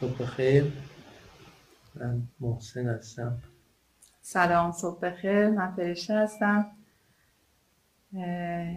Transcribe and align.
صبح 0.00 0.22
بخیر. 0.22 0.64
من 1.94 2.22
محسن 2.40 2.88
هستم. 2.88 3.38
سلام 4.20 4.72
صبح 4.72 5.00
بخیر. 5.00 5.48
من 5.48 5.74
فرشته 5.76 6.14
هستم. 6.14 6.66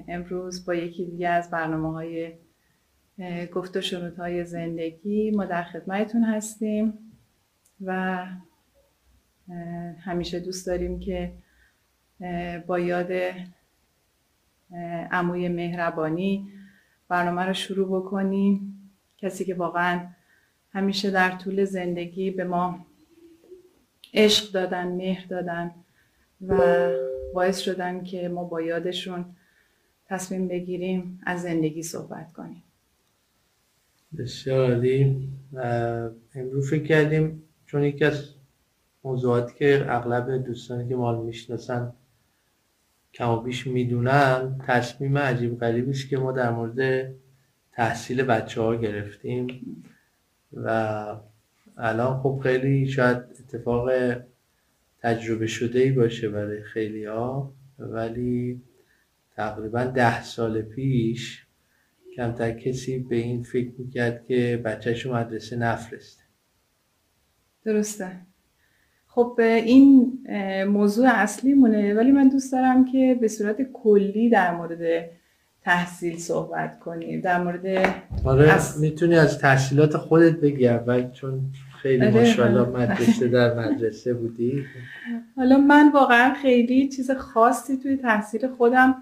امروز 0.07 0.65
با 0.65 0.75
یکی 0.75 1.05
دیگه 1.05 1.29
از 1.29 1.49
برنامه 1.49 1.91
های 1.91 2.33
گفت 3.53 3.77
و 3.77 3.81
شنود 3.81 4.15
های 4.15 4.45
زندگی 4.45 5.31
ما 5.31 5.45
در 5.45 5.63
خدمتتون 5.63 6.23
هستیم 6.23 6.93
و 7.81 8.25
همیشه 9.99 10.39
دوست 10.39 10.67
داریم 10.67 10.99
که 10.99 11.33
با 12.67 12.79
یاد 12.79 13.11
عموی 15.11 15.49
مهربانی 15.49 16.51
برنامه 17.07 17.41
رو 17.41 17.53
شروع 17.53 18.01
بکنیم. 18.01 18.77
کسی 19.17 19.45
که 19.45 19.55
واقعا 19.55 20.07
همیشه 20.73 21.11
در 21.11 21.31
طول 21.31 21.65
زندگی 21.65 22.31
به 22.31 22.43
ما 22.43 22.85
عشق 24.13 24.51
دادن 24.51 24.87
مهر 24.87 25.25
دادن 25.27 25.71
و 26.47 26.57
باعث 27.33 27.59
شدن 27.59 28.03
که 28.03 28.29
ما 28.29 28.43
با 28.43 28.61
یادشون 28.61 29.25
تصمیم 30.05 30.47
بگیریم 30.47 31.19
از 31.25 31.41
زندگی 31.41 31.83
صحبت 31.83 32.33
کنیم. 32.33 32.63
بسیار 34.17 34.71
عالی. 34.71 35.29
امروز 36.35 36.69
فکر 36.69 36.83
کردیم 36.83 37.43
چون 37.65 37.83
یکی 37.83 38.05
از 38.05 38.33
موضوعاتی 39.03 39.53
که 39.59 39.85
اغلب 39.89 40.45
دوستانی 40.45 40.89
که 40.89 40.95
مال 40.95 41.25
می‌شناسن 41.25 41.93
کم 43.13 43.29
و 43.29 43.41
بیش 43.41 43.67
می‌دونن 43.67 44.61
تصمیم 44.67 45.17
عجیب 45.17 45.59
غریبی 45.59 45.93
که 46.09 46.17
ما 46.17 46.31
در 46.31 46.51
مورد 46.51 47.11
تحصیل 47.71 48.23
بچه 48.23 48.61
ها 48.61 48.75
گرفتیم. 48.75 49.47
و 50.53 51.05
الان 51.77 52.19
خب 52.19 52.39
خیلی 52.43 52.87
شاید 52.87 53.17
اتفاق 53.17 53.91
تجربه 55.01 55.47
شده 55.47 55.79
ای 55.79 55.91
باشه 55.91 56.29
برای 56.29 56.63
خیلی 56.63 57.05
ها 57.05 57.53
ولی 57.79 58.61
تقریبا 59.35 59.83
ده 59.83 60.23
سال 60.23 60.61
پیش 60.61 61.45
کمتر 62.15 62.51
کسی 62.51 62.99
به 62.99 63.15
این 63.15 63.43
فکر 63.43 63.71
می‌کرد 63.77 64.25
که 64.25 64.61
بچهشو 64.65 65.15
مدرسه 65.15 65.55
نفرسته. 65.55 66.23
درسته. 67.65 68.11
خب 69.07 69.39
این 69.39 70.19
موضوع 70.67 71.07
اصلی 71.09 71.53
مونه 71.53 71.93
ولی 71.93 72.11
من 72.11 72.29
دوست 72.29 72.51
دارم 72.51 72.85
که 72.85 73.17
به 73.21 73.27
صورت 73.27 73.61
کلی 73.73 74.29
در 74.29 74.55
مورد 74.55 75.09
تحصیل 75.63 76.17
صحبت 76.17 76.79
کنیم. 76.79 77.21
در 77.21 77.43
مورد 77.43 77.95
آره 78.25 78.57
می‌تونی 78.79 79.15
از 79.15 79.39
تحصیلات 79.39 79.97
خودت 79.97 80.35
بگی 80.35 80.67
اول 80.67 81.11
چون 81.11 81.39
خیلی 81.81 82.05
آره. 82.05 82.19
ماشاءالله 82.19 82.69
مدرسه 82.69 83.27
در 83.27 83.53
مدرسه 83.61 84.13
بودی. 84.13 84.65
حالا 85.35 85.57
من 85.57 85.91
واقعا 85.91 86.33
خیلی 86.41 86.89
چیز 86.89 87.11
خاصی 87.11 87.77
توی 87.77 87.97
تحصیل 87.97 88.47
خودم 88.47 88.95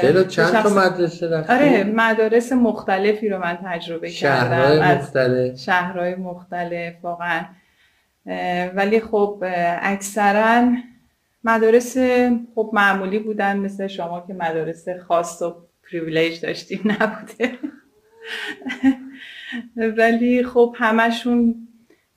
چرا؟ 0.00 0.24
چند 0.24 0.52
تا 0.52 0.68
مدرسه 0.68 1.28
رفتی؟ 1.28 1.52
آره 1.52 1.84
مدارس 1.84 2.52
مختلفی 2.52 3.28
رو 3.28 3.38
من 3.38 3.58
تجربه 3.64 4.08
شهرهای 4.08 4.78
کردم 4.78 4.98
مختلف. 4.98 5.58
شهرهای 5.58 6.14
مختلف 6.14 6.94
واقعا. 7.02 7.44
ولی 8.74 9.00
خب 9.00 9.44
اکثرا 9.82 10.72
مدارس 11.48 11.98
خب 12.54 12.70
معمولی 12.72 13.18
بودن 13.18 13.56
مثل 13.56 13.86
شما 13.86 14.24
که 14.26 14.34
مدارس 14.34 14.88
خاص 14.88 15.42
و 15.42 15.54
پریویلیج 15.90 16.40
داشتیم 16.40 16.80
نبوده. 16.84 17.58
ولی 19.98 20.44
خب 20.44 20.74
همشون 20.78 21.68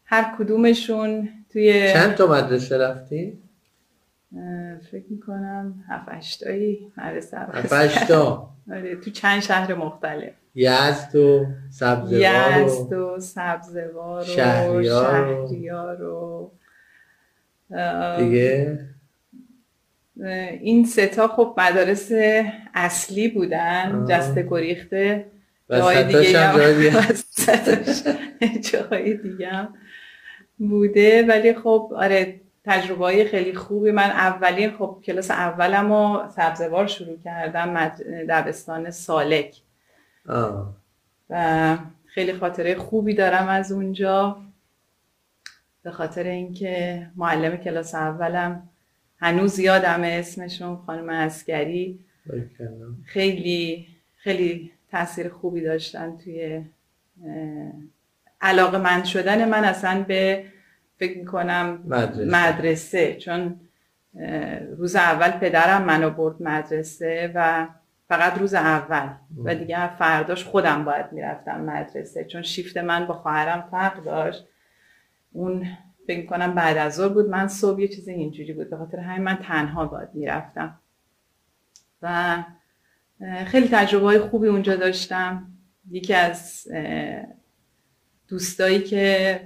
هر 0.06 0.36
کدومشون 0.38 1.30
توی 1.54 1.94
چند 1.94 2.16
تا 2.16 2.28
مدرسه 2.28 2.78
رفتی؟ 2.78 3.38
فکر 4.92 5.06
می‌کنم 5.10 5.84
هفت 5.90 6.10
هشتایی 6.10 6.92
مدرسه 6.98 7.38
هفت 7.38 8.12
آره 8.72 8.96
تو 8.96 9.12
چند 9.12 9.42
شهر 9.42 9.74
مختلف. 9.74 10.34
یزد 10.56 11.16
و 11.16 11.46
سبزوار 11.70 12.62
یزد 12.62 12.94
و 12.94 13.20
سبزوار 13.20 14.22
و 14.22 14.26
شهریار 14.26 16.04
و 16.04 16.52
دیگه؟ 18.18 18.80
این 20.62 20.86
ستا 20.86 21.28
خب 21.28 21.54
مدارس 21.58 22.12
اصلی 22.74 23.28
بودن 23.28 24.06
جسته 24.10 24.48
گریخته 24.50 25.26
جای 25.70 26.04
دیگه 26.04 26.32
جای 28.72 29.14
دیگه. 29.14 29.68
بوده. 30.58 31.26
ولی 31.28 31.54
خب 31.54 31.94
آره 31.96 32.42
تجربه 32.66 33.06
های 33.06 33.26
خیلی 33.26 33.54
خوبی. 33.54 33.92
من 33.92 34.10
اولین 34.10 34.72
خب 34.72 34.98
کلاس 35.06 35.32
اولم 35.32 35.92
و 35.92 36.30
سبزوار 36.30 36.88
شروع 36.88 37.18
کردم 37.24 37.88
دبستان 38.30 38.92
سالک. 38.92 39.56
آه. 40.30 40.74
و 41.30 41.78
خیلی 42.06 42.34
خاطره 42.34 42.76
خوبی 42.76 43.14
دارم 43.14 43.48
از 43.48 43.72
اونجا. 43.72 44.38
به 45.84 45.92
خاطر 45.92 46.24
اینکه 46.24 47.08
معلم 47.16 47.58
کلاس 47.58 47.96
اولم 47.96 48.70
هنوز 49.22 49.60
یادم 49.60 50.02
اسمشون 50.04 50.76
خانم 50.76 51.10
اسکری 51.10 52.00
خیلی 53.06 53.88
خیلی 54.18 54.72
تاثیر 54.92 55.30
خوبی 55.30 55.62
داشتن 55.62 56.18
توی 56.18 56.62
علاقه 58.42 58.78
من 58.78 59.04
شدن 59.04 59.50
من 59.50 59.64
اصلا 59.64 60.06
به 60.08 60.46
فکر 60.98 61.18
می‌کنم 61.18 61.84
مدرسه, 61.86 62.26
مدرسه. 62.26 63.16
چون 63.16 63.60
روز 64.78 64.96
اول 64.96 65.32
پدرم 65.32 65.82
منو 65.84 66.10
برد 66.10 66.44
مدرسه 66.44 67.32
و 67.36 67.68
فقط 68.08 68.38
روز 68.38 68.54
اول 68.54 69.10
و 69.44 69.56
دیگه 69.56 69.96
فرداش 69.96 70.44
خودم 70.44 70.86
باید 70.86 71.12
می‌رفتم 71.12 71.62
مدرسه 71.62 72.24
چون 72.24 72.42
شیفت 72.42 72.78
من 72.78 73.06
با 73.06 73.14
خواهرم 73.14 73.68
فرق 73.72 74.04
داشت. 74.04 74.48
اون 75.32 75.68
فکر 76.08 76.26
کنم 76.26 76.56
بعد 76.56 76.78
از 76.78 76.96
ظهر 76.96 77.10
بود. 77.10 77.30
من 77.30 77.48
صبح 77.48 77.82
یه 77.82 77.88
چیز 77.88 78.08
اینجوری 78.08 78.54
بود. 78.54 78.70
به 78.70 78.78
خاطر 78.78 78.98
همین 78.98 79.24
من 79.24 79.36
تنها 79.36 79.86
باید 79.86 80.10
می‌رفتم. 80.14 80.80
و 82.02 82.44
خیلی 83.46 83.68
تجربه 83.72 84.06
های 84.06 84.20
خوبی 84.20 84.48
اونجا 84.48 84.76
داشتم. 84.76 85.48
یکی 85.92 86.14
از 86.14 86.68
دوستایی 88.28 88.80
که 88.80 89.40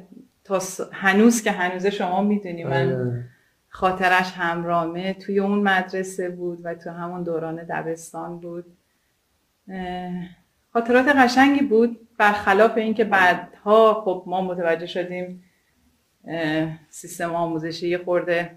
تا 0.43 0.61
هنوز 0.91 1.43
که 1.43 1.51
هنوز 1.51 1.85
شما 1.85 2.21
می‌دونی 2.21 2.63
من 2.63 2.93
آره. 2.93 3.23
خاطرش 3.69 4.31
همرامه. 4.31 5.13
توی 5.13 5.39
اون 5.39 5.59
مدرسه 5.59 6.29
بود 6.29 6.59
و 6.63 6.75
تو 6.75 6.89
همون 6.89 7.23
دوران 7.23 7.63
دبستان 7.63 8.39
بود. 8.39 8.65
خاطرات 10.73 11.07
قشنگی 11.07 11.65
بود. 11.65 11.99
برخلاف 12.17 12.77
اینکه 12.77 13.03
بعدها 13.03 14.01
خب 14.05 14.23
ما 14.27 14.41
متوجه 14.41 14.85
شدیم 14.85 15.43
سیستم 16.89 17.35
آموزشی 17.35 17.89
یه 17.89 17.97
خورده 17.97 18.51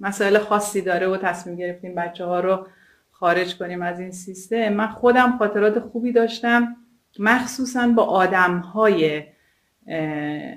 مسائل 0.00 0.38
خاصی 0.38 0.80
داره 0.80 1.08
و 1.08 1.16
تصمیم 1.16 1.56
گرفتیم 1.56 1.94
بچه 1.94 2.24
ها 2.24 2.40
رو 2.40 2.66
خارج 3.10 3.56
کنیم 3.56 3.82
از 3.82 4.00
این 4.00 4.10
سیستم. 4.10 4.68
من 4.68 4.86
خودم 4.86 5.38
خاطرات 5.38 5.78
خوبی 5.78 6.12
داشتم 6.12 6.76
مخصوصا 7.18 7.88
با 7.88 8.02
آدم 8.02 8.58
های 8.58 9.22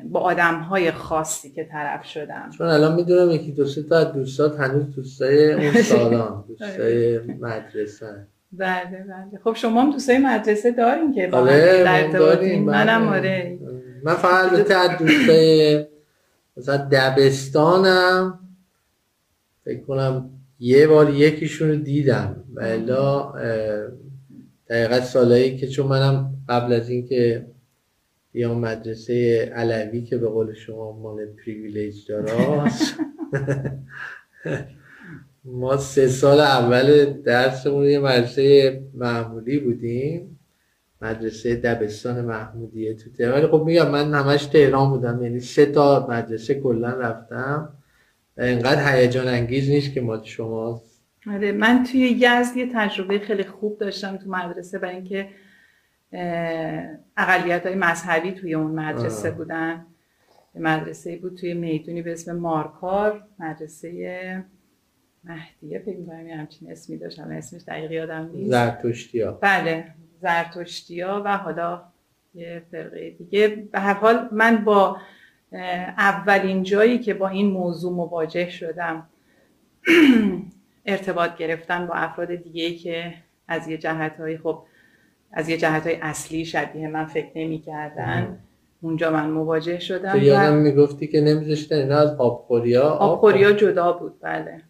با 0.03 0.19
آدم 0.19 0.59
های 0.59 0.91
خاصی 0.91 1.51
که 1.51 1.63
طرف 1.63 2.05
شدم. 2.05 2.49
چون 2.57 2.67
الان 2.67 2.95
می‌دونم 2.95 3.31
یکی 3.31 3.51
دو 3.51 3.65
سه 3.65 3.83
تا 3.83 4.03
دوستات 4.03 4.59
هنوز 4.59 4.95
دوستای 4.95 5.53
اون 5.53 5.81
سالان 5.91 6.45
دوستای 6.47 7.17
مدرسه. 7.17 8.27
بله 8.51 9.05
بله. 9.07 9.39
خب 9.43 9.53
شما 9.53 9.81
هم 9.81 9.91
دوستای 9.91 10.17
مدرسه 10.17 10.71
دارین 10.71 11.13
که 11.13 11.27
با 11.27 11.37
آره 11.37 11.83
در 11.83 12.07
داریم 12.07 12.63
منم 12.63 13.07
آره. 13.07 13.59
من 14.03 14.13
فقط 14.13 14.53
البته 14.53 14.97
دوستای 14.97 15.85
مثلا 16.57 16.77
دبستانم 16.91 18.39
فکر 19.65 19.81
کنم 19.81 20.29
یه 20.59 20.87
بار 20.87 21.09
یکیشون 21.09 21.69
رو 21.69 21.75
دیدم. 21.75 22.43
و 22.53 22.61
الا 22.61 23.33
دقیقا 24.69 25.01
سالایی 25.01 25.57
که 25.57 25.67
چون 25.67 25.87
منم 25.87 26.33
قبل 26.49 26.73
از 26.73 26.89
اینکه 26.89 27.45
بیام 28.31 28.59
مدرسه 28.59 29.51
علوی 29.55 30.01
که 30.01 30.17
به 30.17 30.27
قول 30.27 30.53
شما 30.53 30.91
مال 30.91 31.25
پریویلیج 31.25 32.07
داره 32.07 32.31
ما 35.45 35.77
سه 35.77 36.07
سال 36.07 36.39
اول 36.39 37.13
درسمون 37.21 37.85
یه 37.85 37.99
مدرسه 37.99 38.81
معمولی 38.93 39.59
بودیم. 39.59 40.39
مدرسه 41.05 41.55
دبستان 41.55 42.25
محمودیه 42.25 42.93
تو 42.93 43.09
تهران. 43.09 43.39
ولی 43.39 43.47
خب 43.47 43.63
میگم 43.65 43.91
من 43.91 44.13
همش 44.13 44.45
تهران 44.45 44.89
بودم 44.89 45.23
یعنی 45.23 45.39
سه 45.39 45.65
تا 45.65 46.07
مدرسه 46.09 46.61
کلا 46.61 46.89
رفتم. 46.89 47.69
اینقدر 48.37 48.95
هیجان 48.95 49.27
انگیز 49.27 49.69
نیست 49.69 49.93
که 49.93 50.01
ما 50.01 50.23
شما. 50.23 50.81
آره 51.33 51.51
من 51.51 51.83
توی 51.83 51.99
یزد 51.99 52.57
یه 52.57 52.69
تجربه 52.73 53.19
خیلی 53.19 53.43
خوب 53.43 53.77
داشتم 53.77 54.17
تو 54.17 54.29
مدرسه 54.29 54.79
برای 54.79 54.95
اینکه 54.95 55.29
اقلیت 57.17 57.65
های 57.65 57.75
مذهبی 57.75 58.31
توی 58.31 58.53
اون 58.53 58.71
مدرسه 58.71 59.31
بودن. 59.31 59.85
مدرسه 60.55 61.17
بود 61.17 61.37
توی 61.37 61.53
می‌دونی 61.53 62.01
به 62.01 62.11
اسم 62.11 62.35
مارکار. 62.35 63.23
مدرسه 63.39 64.43
مهدیه 65.23 65.79
فکر 65.79 65.97
می‌کنم 65.97 66.27
همچین 66.27 66.71
اسمی 66.71 66.97
داشتم 66.97 67.29
اسمش 67.29 67.61
دقیق 67.67 67.91
یادم 67.91 68.29
نیست. 68.33 68.51
زرتشتیا. 68.51 69.31
بله. 69.31 69.85
زرتشتیا 70.21 71.21
و 71.25 71.37
حالا 71.37 71.81
یه 72.35 72.63
فرقه 72.71 73.09
دیگه. 73.09 73.47
به 73.71 73.79
هر 73.79 73.93
حال 73.93 74.29
من 74.31 74.63
با 74.65 74.97
اولین 75.97 76.63
جایی 76.63 76.99
که 76.99 77.13
با 77.13 77.27
این 77.27 77.51
موضوع 77.51 77.93
مواجه 77.93 78.49
شدم 78.49 79.09
ارتباط 80.85 81.37
گرفتن 81.37 81.87
با 81.87 81.93
افراد 81.93 82.35
دیگه 82.35 82.75
که 82.75 83.13
از 83.47 83.67
یه 83.67 83.77
جهت 83.77 84.19
های 84.19 84.37
خب 84.37 84.63
از 85.31 85.49
یه 85.49 85.57
جهت 85.57 85.87
های 85.87 85.95
اصلی 86.01 86.45
شبیه 86.45 86.87
من 86.87 87.05
فکر 87.05 87.31
نمی 87.35 87.59
کردن 87.59 88.39
اونجا 88.81 89.11
من 89.11 89.29
مواجه 89.29 89.79
شدم 89.79 90.11
تو 90.11 90.17
یادم 90.17 90.55
می‌گفتی 90.55 91.07
که 91.07 91.21
نمیذاشتن 91.21 91.75
اینا 91.75 91.97
از 91.97 92.15
آبخوریا 92.17 92.89
آبخوریا 92.89 93.51
جدا 93.51 93.93
بود 93.93 94.19
بله. 94.21 94.61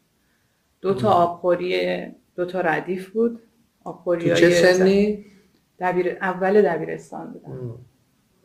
دو 0.81 0.93
تا 0.93 1.11
آبخوری 1.11 2.01
دو 2.35 2.45
تا 2.45 2.61
ردیف 2.61 3.09
بود. 3.09 3.39
آبخوری 3.83 4.29
تو 4.29 4.35
چه 4.35 4.49
سنی؟ 4.49 5.25
دبیر 5.79 6.17
اول 6.21 6.61
دبیرستان 6.61 7.33
بودم. 7.33 7.79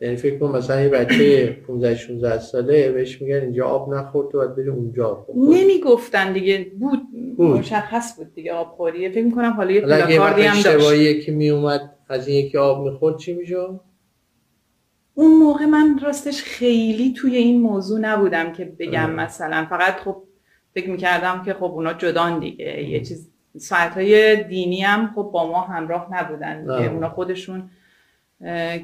یعنی 0.01 0.15
فکر 0.15 0.39
کنم 0.39 0.51
مثلا 0.51 0.81
یه 0.81 0.89
بچه 0.89 1.57
15 1.67 1.95
16 1.95 2.39
ساله 2.39 2.91
بهش 2.91 3.21
میگن 3.21 3.35
اینجا 3.35 3.65
آب 3.65 3.93
نخور 3.93 4.31
تو 4.31 4.37
باید 4.37 4.55
بری 4.55 4.69
اونجا 4.69 5.25
نمی‌گفتن 5.35 6.33
دیگه. 6.33 6.71
بود, 6.79 6.99
بود. 7.37 7.57
مشخص 7.57 8.17
بود 8.17 8.33
دیگه 8.33 8.53
آبخوریه 8.53 9.09
فکر 9.09 9.23
می‌کنم 9.25 9.51
حالا 9.51 9.71
یه 9.71 9.81
پلاکاردی 9.81 10.41
هم 10.41 10.61
داشت. 10.61 11.25
که 11.25 11.31
میومد 11.31 11.93
از 12.09 12.27
این 12.27 12.45
یکی 12.45 12.57
آب 12.57 12.83
می‌خورد 12.87 13.17
چی 13.17 13.33
میشه 13.33 13.55
اون 15.13 15.37
موقع 15.39 15.65
من 15.65 15.99
راستش 16.03 16.43
خیلی 16.43 17.13
توی 17.13 17.35
این 17.35 17.61
موضوع 17.61 17.99
نبودم 17.99 18.53
که 18.53 18.65
بگم 18.79 19.11
مثلا. 19.11 19.67
فقط 19.69 19.93
خب 19.93 20.23
فکر 20.73 20.89
می‌کردم 20.89 21.43
که 21.45 21.53
خب 21.53 21.63
اونا 21.63 21.93
جدان 21.93 22.39
دیگه. 22.39 22.89
یه 22.89 23.01
چیز 23.01 23.30
ساعت 23.57 23.93
های 23.93 24.43
دینی 24.43 24.81
هم 24.81 25.11
خب 25.15 25.29
با 25.33 25.51
ما 25.51 25.61
همراه 25.61 26.07
نبودن 26.11 26.61
دیگه. 26.61 26.91
اونا 26.91 27.09
خودشون 27.09 27.69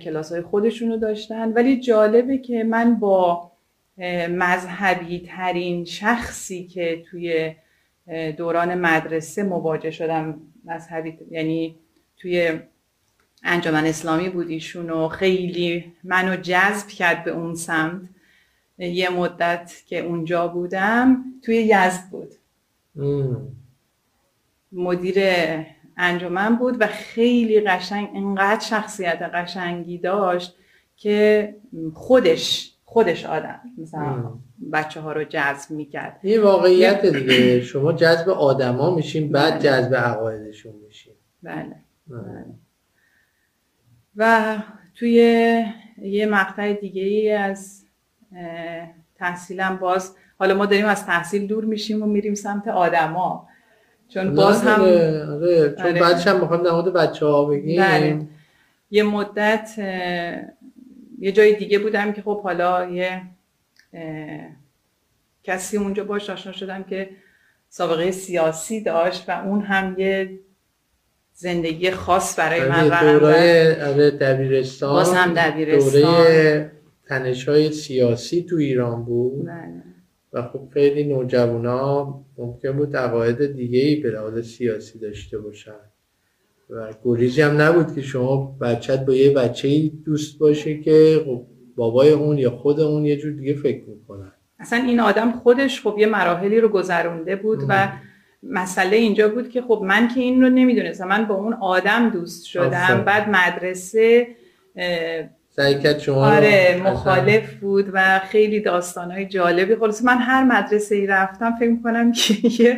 کلاس 0.02 0.32
های 0.32 0.42
خودشون 0.42 0.90
رو 0.90 0.98
داشتن. 0.98 1.54
ولی 1.54 1.80
جالبه 1.80 2.38
که 2.38 2.64
من 2.64 2.96
با 2.96 3.52
مذهبی 4.30 5.20
ترین 5.20 5.86
شخصی 5.86 6.68
که 6.68 7.04
توی 7.10 7.56
دوران 8.38 8.76
مدرسه 8.76 9.44
مواجه 9.44 9.92
شدم 9.92 10.40
مذهبی 10.66 11.18
یعنی 11.32 11.76
توی 12.18 12.60
انجمن 13.44 13.86
اسلامی 13.86 14.30
بود 14.30 14.50
ایشون 14.50 14.90
و 14.90 15.08
خیلی 15.08 15.94
منو 16.04 16.36
جذب 16.36 16.88
کرد 16.88 17.24
به 17.24 17.32
اون 17.32 17.56
سمت. 17.56 18.02
یه 18.78 19.10
مدت 19.10 19.74
که 19.86 20.00
اونجا 20.00 20.48
بودم 20.48 21.24
توی 21.44 21.56
یزد 21.56 22.10
بود. 22.12 22.34
مدیر 24.72 25.16
انجمن 25.98 26.56
بود 26.56 26.78
و 26.80 26.88
خیلی 26.88 27.62
قشنگ 27.62 28.10
انقدر 28.16 28.60
شخصیت 28.60 29.22
قشنگی 29.22 29.98
داشت 29.98 30.56
که 30.96 31.56
خودش 31.94 32.74
خودش 32.86 33.26
آدم 33.26 33.60
مثلا 33.78 34.34
بچه 34.74 35.02
ها 35.02 35.12
رو 35.12 35.24
جذب 35.24 35.72
می‌کرد. 35.72 36.20
این 36.24 36.42
واقعیت 36.42 37.06
دیگه 37.06 37.62
شما 37.62 37.94
جذب 37.94 38.30
آدما 38.30 38.96
میشین 38.96 39.32
بعد 39.32 39.54
بله. 39.54 39.64
جذب 39.64 39.96
عقایدشون 39.96 40.74
میشین. 40.88 41.14
بله. 41.44 41.76
بله. 42.08 42.46
و 44.16 44.58
توی 44.96 45.14
یه 46.02 46.26
مقطع 46.26 46.74
دیگه 46.74 47.02
ای 47.02 47.32
از 47.32 47.86
تحصیلم 49.16 49.78
باز 49.78 50.16
حالا 50.40 50.56
ما 50.56 50.66
داریم 50.66 50.86
از 50.86 51.06
تحصیل 51.06 51.48
دور 51.48 51.66
میشیم 51.66 52.04
و 52.04 52.06
میریم 52.06 52.36
سمت 52.36 52.68
آدما. 52.68 53.47
چون 54.10 54.36
باز 54.36 54.62
هم 54.62 54.82
آره, 54.82 55.26
آره. 55.26 55.76
چون 55.78 55.86
آره. 55.86 56.00
بعدش 56.00 56.28
هم 56.28 56.40
می‌خوایم 56.40 56.64
در 56.64 56.92
بچه 56.92 57.26
ها 57.26 57.46
بگیم 57.46 57.82
بله. 57.82 58.28
یه 58.92 59.04
مدت 59.04 59.74
یه 61.20 61.32
جای 61.32 61.56
دیگه 61.56 61.80
بودم 61.80 62.14
که 62.14 62.22
خب 62.22 62.42
حالا 62.42 62.90
یه 62.90 63.22
کسی 65.44 65.78
اونجا 65.78 66.04
باش 66.04 66.30
آشنا 66.30 66.54
شدم 66.54 66.84
که 66.84 67.10
سابقه 67.70 68.12
سیاسی 68.12 68.84
داشت 68.84 69.30
و 69.30 69.32
اون 69.32 69.62
هم 69.62 69.96
یه 70.00 70.40
زندگی 71.34 71.92
خاص 71.92 72.40
برای 72.40 72.70
من 72.70 72.90
دوره 72.90 73.78
آره 73.88 74.12
دبیرستان 74.12 74.90
باز 74.90 75.14
هم 75.14 75.34
دبیرستان 75.34 76.02
دوره 76.02 76.72
تنش 77.08 77.50
های 77.50 77.72
سیاسی 77.72 78.44
تو 78.44 78.56
ایران 78.56 79.06
بود 79.06 79.46
بله. 79.46 79.84
و 80.38 80.42
خب 80.42 80.62
خیلی 80.74 81.04
نوجوانا 81.04 82.20
ممکن 82.38 82.72
بود 82.72 82.96
عقاید 82.96 83.56
دیگه 83.56 83.80
ای 83.80 83.96
به 83.96 84.12
لحاظ 84.12 84.48
سیاسی 84.48 85.00
داشته 85.00 85.38
باشن. 85.38 85.72
و 86.70 86.94
گریزی 87.04 87.42
هم 87.42 87.62
نبود 87.62 87.96
که 87.96 88.02
شما 88.02 88.58
بچت 88.62 89.06
با 89.06 89.14
یه 89.14 89.34
بچه 89.34 89.92
دوست 90.06 90.40
باشه 90.40 90.82
که 90.82 91.22
خب 91.26 91.42
بابای 91.76 92.12
اون 92.12 92.38
یا 92.38 92.52
خود 92.52 92.80
اون 92.80 93.06
یه 93.06 93.18
جور 93.18 93.32
دیگه 93.32 93.54
فکر 93.54 93.84
می‌کنن. 93.90 94.32
اصلا 94.60 94.84
این 94.84 95.00
آدم 95.00 95.32
خودش 95.32 95.82
خب 95.82 95.96
یه 96.00 96.08
مراحلی 96.08 96.62
رو 96.62 96.70
گذرونده 96.70 97.36
بود 97.36 97.60
و 97.70 97.92
مسئله 98.44 98.98
اینجا 98.98 99.30
بود 99.30 99.50
که 99.50 99.62
خب 99.62 99.82
من 99.86 100.08
که 100.08 100.20
این 100.20 100.42
رو 100.42 100.50
نمی‌دونستم. 100.50 101.08
من 101.08 101.26
با 101.26 101.36
اون 101.36 101.54
آدم 101.54 102.10
دوست 102.10 102.46
شدم. 102.46 103.04
بعد 103.06 103.30
مدرسه 103.30 104.28
سعی 105.60 106.00
شما 106.00 106.26
آره 106.36 106.82
مخالف 106.84 107.54
بود 107.54 107.90
و 107.94 108.20
خیلی 108.30 108.60
داستانهای 108.60 109.26
جالبی. 109.26 109.76
خلاص 109.76 110.04
من 110.04 110.18
هر 110.18 110.44
مدرسه 110.44 110.96
ای 110.96 111.08
رفتم 111.08 111.56
فکر 111.60 111.70
می‌کنم 111.70 112.12
که 112.12 112.34
یه 112.64 112.78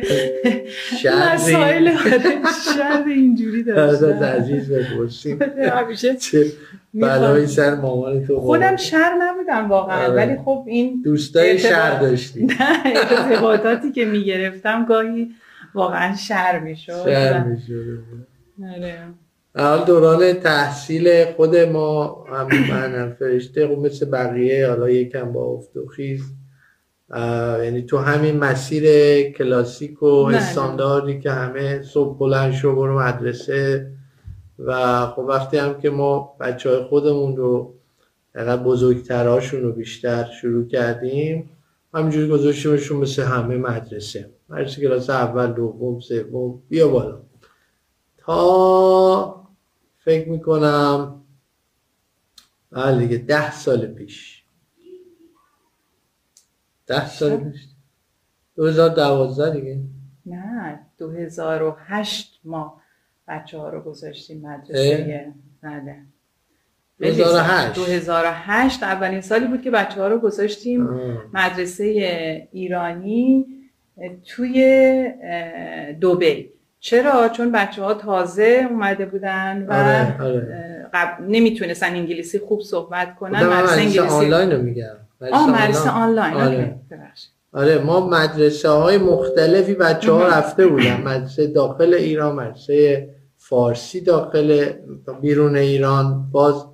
مسائل 1.34 1.88
آره 1.88 2.20
شر 2.76 3.04
اینجوری 3.06 3.62
داشتم. 3.72 4.24
عزیز 4.24 4.72
بپرسیم. 4.72 5.38
بلایی 6.94 7.46
سر 7.46 7.74
مامان 7.74 8.26
تو 8.26 8.40
خودم 8.40 8.76
شر 8.76 9.12
نبودم 9.20 9.68
واقعا 9.68 10.06
آره. 10.06 10.14
ولی 10.14 10.36
خب 10.44 10.64
این 10.68 11.02
دوستای 11.04 11.58
شر 11.58 12.00
داشتی. 12.00 12.48
ارتباطاتی 12.84 13.92
که 13.92 14.04
می‌گرفتم 14.04 14.84
گاهی 14.84 15.30
واقعا 15.74 16.16
شر 16.16 16.58
می‌شد. 16.58 17.04
شر 17.04 17.44
می‌شد. 17.44 17.98
آره. 18.76 18.98
حال 19.58 19.84
دوران 19.84 20.32
تحصیل 20.32 21.32
خود 21.32 21.56
ما 21.56 22.24
هم 22.24 22.48
من 22.70 23.16
فرشته 23.18 23.68
خب 23.68 23.78
مثل 23.78 24.10
بقیه 24.10 24.68
حالا 24.68 24.90
یکم 24.90 25.32
با 25.32 25.44
افت 25.44 25.76
و 25.76 25.86
خیز. 25.86 26.22
یعنی 27.64 27.82
تو 27.82 27.98
همین 27.98 28.36
مسیر 28.36 28.84
کلاسیک 29.30 30.02
و 30.02 30.06
استانداردی 30.06 31.20
که 31.20 31.30
همه 31.30 31.82
صبح 31.82 32.18
بلند 32.18 32.52
شو 32.52 32.76
برو 32.76 33.00
مدرسه. 33.00 33.90
و 34.58 35.06
خب 35.06 35.18
وقتی 35.18 35.56
هم 35.56 35.80
که 35.80 35.90
ما 35.90 36.36
بچه 36.40 36.70
های 36.70 36.82
خودمون 36.82 37.36
رو 37.36 37.74
بزرگتر 38.34 38.56
بزرگترهاشون 38.56 39.62
رو 39.62 39.72
بیشتر 39.72 40.28
شروع 40.40 40.68
کردیم 40.68 41.50
همینجوری 41.94 42.28
گذاشتیمشون 42.28 42.98
مثل 42.98 43.22
همه 43.22 43.56
مدرسه. 43.56 44.30
مدرسه 44.48 44.80
کلاس 44.80 45.10
اول 45.10 45.52
دوم 45.52 46.00
سوم 46.00 46.62
بیا 46.68 46.88
بالا. 46.88 47.20
تا 48.18 49.39
فکر 50.10 50.28
می‌کنم 50.28 51.22
بله 52.70 52.98
دیگه 52.98 53.16
ده 53.16 53.52
سال 53.52 53.86
پیش. 53.86 54.44
ده 56.86 57.08
سال 57.08 57.36
پیش. 57.36 57.60
2012 58.56 59.60
دیگه. 59.60 59.80
نه 60.26 60.86
2008 60.98 62.40
ما 62.44 62.80
بچه 63.28 63.58
ها 63.58 63.68
رو 63.68 63.80
گذاشتیم 63.80 64.40
مدرسه. 64.46 65.32
بله. 65.62 65.96
2008 67.00 67.74
2008 67.74 68.82
اولین 68.82 69.20
سالی 69.20 69.46
بود 69.46 69.62
که 69.62 69.70
بچه 69.70 70.00
ها 70.00 70.08
رو 70.08 70.18
گذاشتیم 70.18 70.88
مدرسه 71.32 71.84
ایرانی 72.52 73.46
توی 74.26 75.94
دوبی 76.00 76.50
چرا؟ 76.80 77.28
چون 77.28 77.52
بچه 77.52 77.82
ها 77.82 77.94
تازه 77.94 78.66
اومده 78.70 79.06
بودن 79.06 79.66
و 79.68 79.72
آره، 79.72 80.22
آره. 80.22 80.86
قبل 80.94 81.24
نمی‌تونستن 81.24 81.86
انگلیسی 81.86 82.38
خوب 82.38 82.60
صحبت 82.60 83.16
کنن 83.16 83.46
مدرسه 83.46 83.72
انگلیسی. 83.72 83.98
آنلاین 83.98 84.52
رو 84.52 84.62
میگم. 84.62 84.96
آه 85.32 85.50
مدرسه 85.50 85.90
آنلاین. 85.90 86.34
آره. 86.34 86.74
آره 87.52 87.78
ما 87.78 88.08
مدرسه 88.08 88.68
های 88.68 88.98
مختلفی 88.98 89.74
بچه 89.74 90.12
ها 90.12 90.28
رفته 90.28 90.66
بودن. 90.66 91.00
مدرسه 91.00 91.46
داخل 91.46 91.94
ایران 91.94 92.34
مدرسه 92.36 93.08
فارسی 93.36 94.00
داخل 94.00 94.70
بیرون 95.20 95.56
ایران. 95.56 96.30
باز 96.32 96.64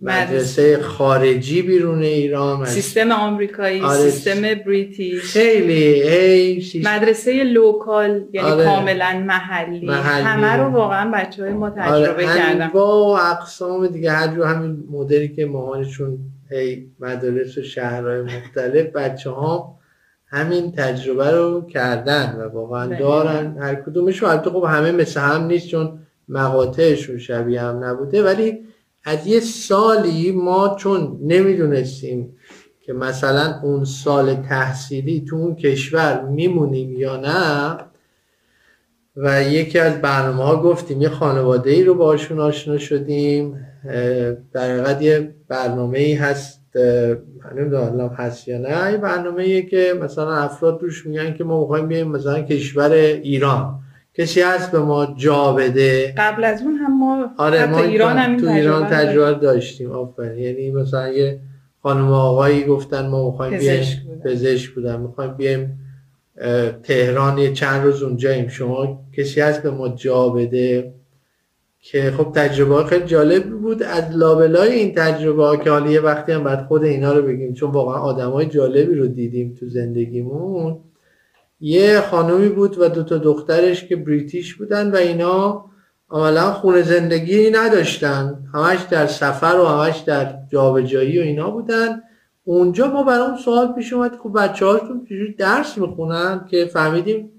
مدرسه 0.00 0.82
خارجی 0.82 1.62
بیرون 1.62 2.02
ایران 2.02 2.64
سیستم 2.64 3.12
آمریکایی 3.12 3.80
آره 3.80 4.10
سیستم 4.10 4.42
بریتیش. 4.66 5.22
خیلی 5.22 6.02
هی 6.02 6.82
مدرسه 6.84 7.44
لوکال 7.44 8.24
یعنی 8.32 8.48
آره. 8.48 8.64
کاملا 8.64 9.22
محلی. 9.26 9.86
محلی. 9.86 10.24
همه 10.24 10.52
رو 10.56 10.70
واقعا 10.70 11.10
بچه 11.14 11.42
های 11.42 11.52
ما 11.52 11.70
تجربه 11.70 12.26
آره 12.26 12.38
کردن. 12.38 12.68
با 12.68 13.18
اقسام 13.18 13.86
دیگه 13.86 14.12
هر 14.12 14.34
جو 14.34 14.44
همین 14.44 14.84
مدلی 14.90 15.28
که 15.28 15.46
ماهانشون 15.46 16.18
هی 16.50 16.90
مدارس 17.00 17.58
و 17.58 17.62
شهرهای 17.62 18.22
مختلف 18.22 18.86
بچه 18.86 19.30
ها 19.30 19.78
همین 20.26 20.72
تجربه 20.72 21.30
رو 21.30 21.66
کردن 21.66 22.36
و 22.40 22.48
واقعا 22.48 22.98
دارن 22.98 23.56
هر 23.60 23.74
کدومشون. 23.74 24.30
البته 24.30 24.50
خب 24.50 24.64
همه 24.68 24.92
مثل 24.92 25.20
هم 25.20 25.46
نیست 25.46 25.68
چون 25.68 25.98
مقاطعشون 26.28 27.18
شبیه 27.18 27.62
هم 27.62 27.84
نبوده 27.84 28.22
ولی 28.22 28.58
از 29.08 29.26
یه 29.26 29.40
سالی 29.40 30.32
ما 30.32 30.76
چون 30.78 31.18
نمی‌دونستیم 31.22 32.36
که 32.80 32.92
مثلا 32.92 33.60
اون 33.62 33.84
سال 33.84 34.34
تحصیلی 34.34 35.24
تو 35.28 35.36
اون 35.36 35.54
کشور 35.54 36.22
میمونیم 36.22 36.92
یا 36.92 37.16
نه 37.16 37.76
و 39.16 39.42
یکی 39.42 39.78
از 39.78 40.00
برنامه 40.00 40.42
ها 40.44 40.62
گفتیم 40.62 41.02
یه 41.02 41.08
خانواده 41.08 41.70
ای 41.70 41.84
رو 41.84 41.94
باشون 41.94 42.40
آشنا 42.40 42.78
شدیم. 42.78 43.66
در 44.52 45.02
یه 45.02 45.34
برنامه 45.48 45.98
ای 45.98 46.14
هست 46.14 46.62
نمی‌دونم 47.56 48.14
هست 48.16 48.48
یا 48.48 48.58
نه 48.58 48.92
یه 48.92 48.98
برنامه 48.98 49.42
ایه 49.42 49.62
که 49.62 49.98
مثلا 50.02 50.34
افراد 50.34 50.82
روش 50.82 51.06
میگن 51.06 51.34
که 51.34 51.44
ما 51.44 51.60
می‌خوایم 51.60 51.88
بیایم 51.88 52.08
مثلا 52.08 52.42
کشور 52.42 52.90
ایران. 52.90 53.80
کسی 54.18 54.40
هست 54.40 54.72
به 54.72 54.78
ما 54.78 55.14
جا 55.16 55.52
بده؟ 55.52 56.14
قبل 56.18 56.44
از 56.44 56.62
اون 56.62 56.74
هم 56.74 56.98
ما 56.98 57.26
آره 57.38 57.66
ما 57.66 57.82
ایران 57.82 58.18
هم 58.18 58.36
تو 58.36 58.48
ایران 58.48 58.86
تجربه 58.86 59.40
داشتیم 59.40 59.90
آفرین. 59.90 60.38
یعنی 60.38 60.70
مثلا 60.70 61.08
یه 61.08 61.38
خانم 61.82 62.12
آقایی 62.12 62.64
گفتن 62.64 63.06
ما 63.06 63.30
می‌خوایم 63.30 63.58
بیایم 63.58 63.84
پزشک 64.24 64.70
بودن. 64.70 65.00
می‌خوایم 65.00 65.34
بیایم 65.34 65.78
تهران 66.82 67.38
یه 67.38 67.52
چند 67.52 67.84
روز 67.84 68.02
اونجاییم. 68.02 68.48
شما 68.48 69.00
کسی 69.16 69.40
هست 69.40 69.62
به 69.62 69.70
ما 69.70 69.88
جا 69.88 70.28
بده؟ 70.28 70.92
که 71.80 72.10
خب 72.10 72.32
تجربه 72.34 72.84
خیلی 72.84 73.04
جالب 73.04 73.44
بود. 73.44 73.82
از 73.82 74.16
لابلای 74.16 74.72
این 74.72 74.94
تجربه 74.94 75.64
که 75.64 75.70
حالا 75.70 75.90
یه 75.90 76.00
وقتی 76.00 76.32
هم 76.32 76.44
بعد 76.44 76.66
خود 76.66 76.84
اینا 76.84 77.12
رو 77.12 77.22
بگیم 77.22 77.54
چون 77.54 77.70
واقعا 77.70 78.00
آدم 78.00 78.30
های 78.30 78.46
جالبی 78.46 78.94
رو 78.94 79.06
دیدیم 79.06 79.56
تو 79.60 79.68
زندگیمون. 79.68 80.78
یه 81.60 82.00
خانومی 82.00 82.48
بود 82.48 82.78
و 82.78 82.88
دو 82.88 83.02
تا 83.02 83.18
دخترش 83.18 83.84
که 83.84 83.96
بریتیش 83.96 84.54
بودن 84.54 84.90
و 84.90 84.96
اینا 84.96 85.64
عملا 86.10 86.52
خونه 86.52 86.82
زندگی 86.82 87.50
نداشتن. 87.50 88.44
همش 88.54 88.80
در 88.90 89.06
سفر 89.06 89.56
و 89.56 89.66
همش 89.66 89.98
در 89.98 90.34
جابجایی 90.52 91.18
و 91.18 91.22
اینا 91.22 91.50
بودن. 91.50 92.02
اونجا 92.44 92.86
ما 92.86 93.02
برام 93.02 93.36
سوال 93.36 93.72
پیش 93.72 93.92
اومد 93.92 94.16
خب 94.22 94.32
بچه 94.32 94.66
هاشون 94.66 95.06
درس 95.38 95.78
می‌خونن؟ 95.78 96.46
که 96.50 96.64
فهمیدیم 96.64 97.30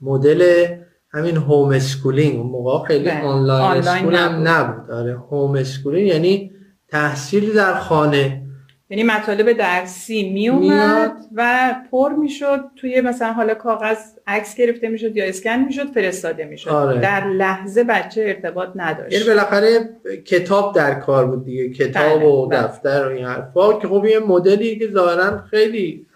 مدل 0.00 0.66
همین 1.10 1.36
homeschooling 1.36 2.40
اون 2.40 2.50
موقع 2.50 2.86
خیلی 2.86 3.04
بله. 3.04 3.22
online 3.22 3.82
school 3.82 4.14
هم 4.14 4.48
نبود. 4.48 4.90
آره 4.90 5.14
homeschooling 5.14 6.08
یعنی 6.08 6.52
تحصیل 6.88 7.54
در 7.54 7.74
خانه. 7.74 8.47
یعنی 8.90 9.02
مطالب 9.02 9.52
درسی 9.52 10.30
می 10.30 10.48
اومد 10.48 11.12
و 11.34 11.74
پر 11.90 12.12
می‌شد. 12.12 12.60
توی 12.76 13.00
مثلا 13.00 13.32
حالا 13.32 13.54
کاغذ 13.54 13.98
عکس 14.26 14.54
گرفته 14.54 14.88
می‌شد 14.88 15.16
یا 15.16 15.24
اسکن 15.24 15.56
می‌شد 15.56 15.92
فرستاده 15.92 16.44
می‌شد. 16.44 16.70
آره. 16.70 17.00
در 17.00 17.26
لحظه 17.26 17.84
بچه 17.84 18.22
ارتباط 18.22 18.68
نداشت. 18.74 19.12
یعنی 19.12 19.24
بالاخره 19.24 19.88
کتاب 20.24 20.74
در 20.74 20.94
کار 20.94 21.26
بود 21.26 21.44
دیگه 21.44 21.68
کتاب 21.68 22.18
بله، 22.18 22.26
و 22.26 22.46
بله. 22.46 22.62
دفتر 22.62 23.08
و 23.08 23.10
این 23.10 23.24
حرفا. 23.24 23.72
که 23.72 23.88
خب 23.88 24.04
یه 24.04 24.18
مدلی 24.18 24.78
که 24.78 24.88
ظاهرا 24.90 25.42
خیلی 25.50 26.06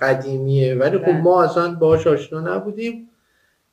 قدیمیه 0.00 0.74
ولی 0.74 0.98
خب 0.98 1.04
بله. 1.04 1.20
ما 1.20 1.44
اصلا 1.44 1.74
باش 1.74 2.06
آشنا 2.06 2.54
نبودیم. 2.56 3.08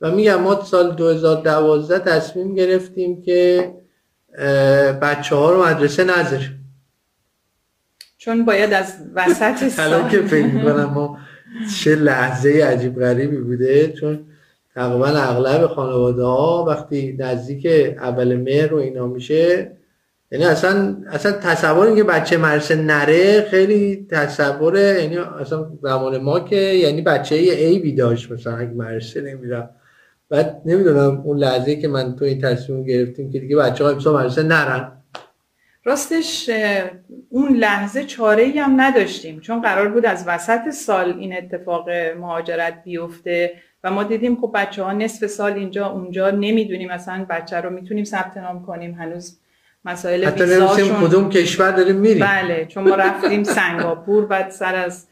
و 0.01 0.11
میگم 0.11 0.41
ما 0.41 0.63
سال 0.63 0.91
2012 0.91 1.99
تصمیم 1.99 2.55
گرفتیم 2.55 3.21
که 3.21 3.71
بچه 5.01 5.35
ها 5.35 5.51
رو 5.51 5.65
مدرسه 5.65 6.03
نذاریم. 6.03 6.58
چون 8.29 8.45
باید 8.45 8.73
از 8.73 8.93
وسط 9.15 9.67
سال 9.77 10.09
که 10.09 10.21
فکر 10.21 10.45
می‌کنم 10.45 10.85
ما 10.85 11.17
چه 11.79 11.95
لحظه 11.95 12.49
عجیب 12.49 12.99
غریبی 12.99 13.37
بوده 13.37 13.93
چون 13.99 14.19
تقریبا 14.75 15.07
اغلب 15.07 15.67
خانواده 15.67 16.23
ها 16.23 16.65
وقتی 16.67 17.15
نزدیک 17.19 17.65
اول 18.01 18.35
مهر 18.35 18.73
و 18.73 18.77
اینا 18.77 19.07
میشه 19.07 19.71
یعنی 20.31 20.45
اصلا 20.45 20.97
اصلا 21.11 21.31
تصور 21.31 21.87
اینکه 21.87 22.03
بچه 22.03 22.37
مرسه 22.37 22.75
نره 22.75 23.41
خیلی 23.41 24.07
تصوره 24.11 25.03
یعنی 25.03 25.17
اصلا 25.17 25.71
زمان 25.83 26.17
ما 26.17 26.39
که 26.39 26.55
یعنی 26.55 27.01
بچه 27.01 27.35
ای 27.35 27.79
بی 27.79 27.95
داشت 27.95 28.31
مثلا 28.31 28.57
اگه 28.57 28.71
مرسه 28.71 29.21
نمیرم 29.21 29.69
بعد 30.29 30.61
نمی‌دونم 30.65 31.21
اون 31.25 31.37
لحظه 31.37 31.75
که 31.75 31.87
من 31.87 32.15
تو 32.15 32.25
این 32.25 32.41
تصمیم 32.41 32.83
گرفتیم 32.83 33.31
که 33.31 33.39
دیگه 33.39 33.55
بچه 33.55 33.83
ها 33.83 33.89
امسا 33.89 34.13
مرسه 34.13 34.43
نرن. 34.43 34.91
راستش 35.83 36.49
اون 37.29 37.55
لحظه 37.55 38.03
چاره 38.03 38.43
ای 38.43 38.59
هم 38.59 38.81
نداشتیم. 38.81 39.39
چون 39.39 39.61
قرار 39.61 39.87
بود 39.87 40.05
از 40.05 40.27
وسط 40.27 40.69
سال 40.69 41.17
این 41.19 41.37
اتفاق 41.37 41.89
مهاجرت 41.89 42.83
بیفته 42.83 43.53
و 43.83 43.91
ما 43.91 44.03
دیدیم 44.03 44.35
خب 44.35 44.51
بچه 44.55 44.83
ها 44.83 44.93
نصف 44.93 45.27
سال 45.27 45.53
اینجا 45.53 45.87
اونجا 45.87 46.31
نمی‌دونیم 46.31 46.91
مثلا 46.91 47.25
بچه 47.29 47.57
رو 47.57 47.69
می‌تونیم 47.69 48.03
ثبت 48.03 48.37
نام 48.37 48.65
کنیم. 48.65 48.93
هنوز 48.93 49.39
مسائل 49.85 50.25
حتی 50.25 50.43
ویزاشون 50.43 51.07
کدوم 51.07 51.29
کشور 51.29 51.71
داریم 51.71 51.95
میریم. 51.95 52.25
بله 52.25 52.65
چون 52.65 52.89
ما 52.89 52.95
رفتیم 52.95 53.43
سنگاپور 53.43 54.25
بعد 54.25 54.49
سر 54.49 54.75
از 54.75 55.07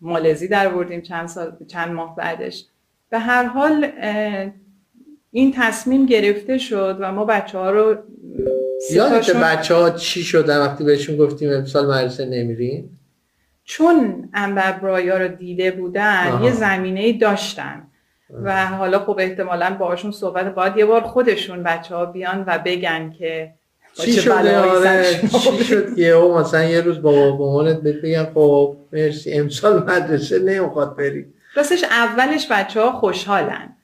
مالزی 0.00 0.48
در 0.48 0.68
بردیم 0.68 1.00
چند 1.00 1.28
سال 1.28 1.56
چند 1.68 1.92
ماه 1.92 2.16
بعدش. 2.16 2.64
به 3.10 3.18
هر 3.18 3.44
حال 3.44 3.92
این 5.30 5.52
تصمیم 5.56 6.06
گرفته 6.06 6.58
شد 6.58 6.96
و 7.00 7.12
ما 7.12 7.24
بچه 7.24 7.58
ها 7.58 7.70
رو 7.70 7.96
یادت 8.90 9.36
بچه 9.36 9.74
ها 9.74 9.90
چی 9.90 10.22
شدن 10.22 10.60
وقتی 10.60 10.84
بهشون 10.84 11.16
گفتیم 11.16 11.52
امسال 11.52 11.86
مدرسه 11.86 12.24
نمیرین؟ 12.24 12.88
چون 13.64 14.28
انبر 14.34 14.72
برایا 14.72 15.18
رو 15.18 15.28
دیده 15.28 15.70
بودن 15.70 16.40
یه 16.42 16.52
زمینه 16.52 17.18
داشتن. 17.18 17.86
و 18.42 18.66
حالا 18.66 18.98
خب 18.98 19.16
احتمالا 19.20 19.76
باهاشون 19.80 20.10
صحبت 20.10 20.54
باید 20.54 20.76
یه 20.76 20.86
بار 20.86 21.00
خودشون 21.00 21.62
بچه 21.62 21.94
ها 21.94 22.06
بیان 22.06 22.44
و 22.46 22.58
بگن 22.64 23.10
که 23.18 23.50
چی 23.94 24.12
شده؟ 24.12 24.58
آره 24.58 25.20
چی 25.28 25.64
شد 25.64 25.96
که 25.96 26.08
او 26.08 26.38
مثلا 26.38 26.64
یه 26.64 26.80
روز 26.80 27.02
با 27.02 27.36
مامانت 27.36 27.76
بگم 27.80 28.26
خب 28.34 28.76
مرسی 28.92 29.32
امسال 29.32 29.82
مدرسه 29.82 30.38
نمی‌خواد 30.38 30.96
بری. 30.96 31.26
راستش 31.56 31.84
اولش 31.84 32.46
بچه 32.50 32.80
ها 32.80 32.92
خوشحالن. 32.92 33.76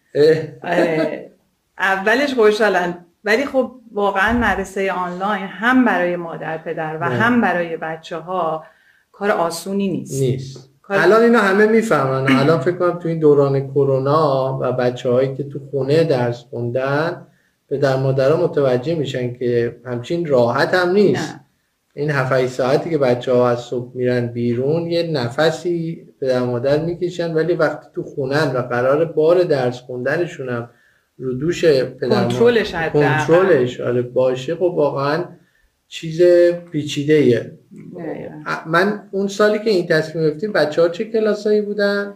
اولش 1.79 2.35
خوشحالن. 2.35 3.05
ولی 3.25 3.47
خب 3.47 3.73
واقعا 3.93 4.39
مدرسه 4.39 4.93
آنلاین 4.93 5.47
هم 5.47 5.85
برای 5.85 6.17
مادر 6.17 6.59
پدر 6.59 6.99
و 7.01 7.05
هم 7.05 7.41
برای 7.41 7.77
بچه 7.77 8.17
ها 8.17 8.65
کار 9.13 9.31
آسونی 9.31 9.89
نیست. 9.89 10.23
نیست. 10.23 10.71
الان 10.91 11.23
اینا 11.23 11.39
همه 11.39 11.67
می‌فهمن. 11.67 12.27
الان 12.33 12.61
فکر 12.61 12.77
کنم 12.77 12.99
تو 12.99 13.09
این 13.09 13.19
دوران 13.19 13.69
کرونا 13.69 14.59
و 14.63 14.73
بچه 14.73 15.11
هایی 15.11 15.35
که 15.35 15.45
تو 15.45 15.59
خونه 15.71 16.05
درس 16.05 16.45
خوندن 16.51 17.27
به 17.69 17.79
در 17.79 17.97
مادرها 17.97 18.45
متوجه 18.45 18.95
میشن 18.95 19.35
که 19.35 19.77
همچین 19.85 20.27
راحت 20.27 20.75
هم 20.75 20.91
نیست. 20.91 21.35
نه. 21.35 21.41
این 21.95 22.11
هفت 22.11 22.47
ساعتی 22.47 22.91
که 22.91 22.99
بچه 22.99 23.33
ها 23.33 23.51
از 23.51 23.61
صبح 23.61 23.97
میرن 23.97 24.27
بیرون 24.27 24.87
یه 24.87 25.03
نفسی 25.03 26.07
به 26.21 26.27
در 26.27 26.41
مادر 26.41 26.85
می‌کشن 26.85 27.35
ولی 27.35 27.55
وقتی 27.55 27.87
تو 27.95 28.03
خونن 28.03 28.53
و 28.55 28.59
قرار 28.59 29.05
بار 29.05 29.43
درس 29.43 29.81
خوندنشون 29.81 30.49
هم 30.49 30.71
رو 31.21 31.35
دوش 31.35 31.65
کنترلش 31.65 32.75
کنترلش 32.75 33.81
آره 33.81 34.03
باشه. 34.03 34.55
خب 34.55 34.63
واقعا 34.63 35.25
چیز 35.89 36.23
پیچیده 36.73 37.15
ایه 37.15 37.59
من 38.67 39.03
اون 39.11 39.29
سالی 39.29 39.59
که 39.59 39.71
این 39.71 39.87
تصمیم 39.87 40.25
گرفتیم 40.25 40.53
بچه 40.53 40.83
ها 40.83 40.89
چه 40.89 41.05
کلاسایی 41.05 41.61
بودن؟ 41.61 42.15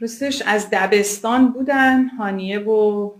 راستش 0.00 0.42
از 0.46 0.68
دبستان 0.72 1.52
بودن. 1.52 2.04
هانیه 2.06 2.58
و 2.58 3.10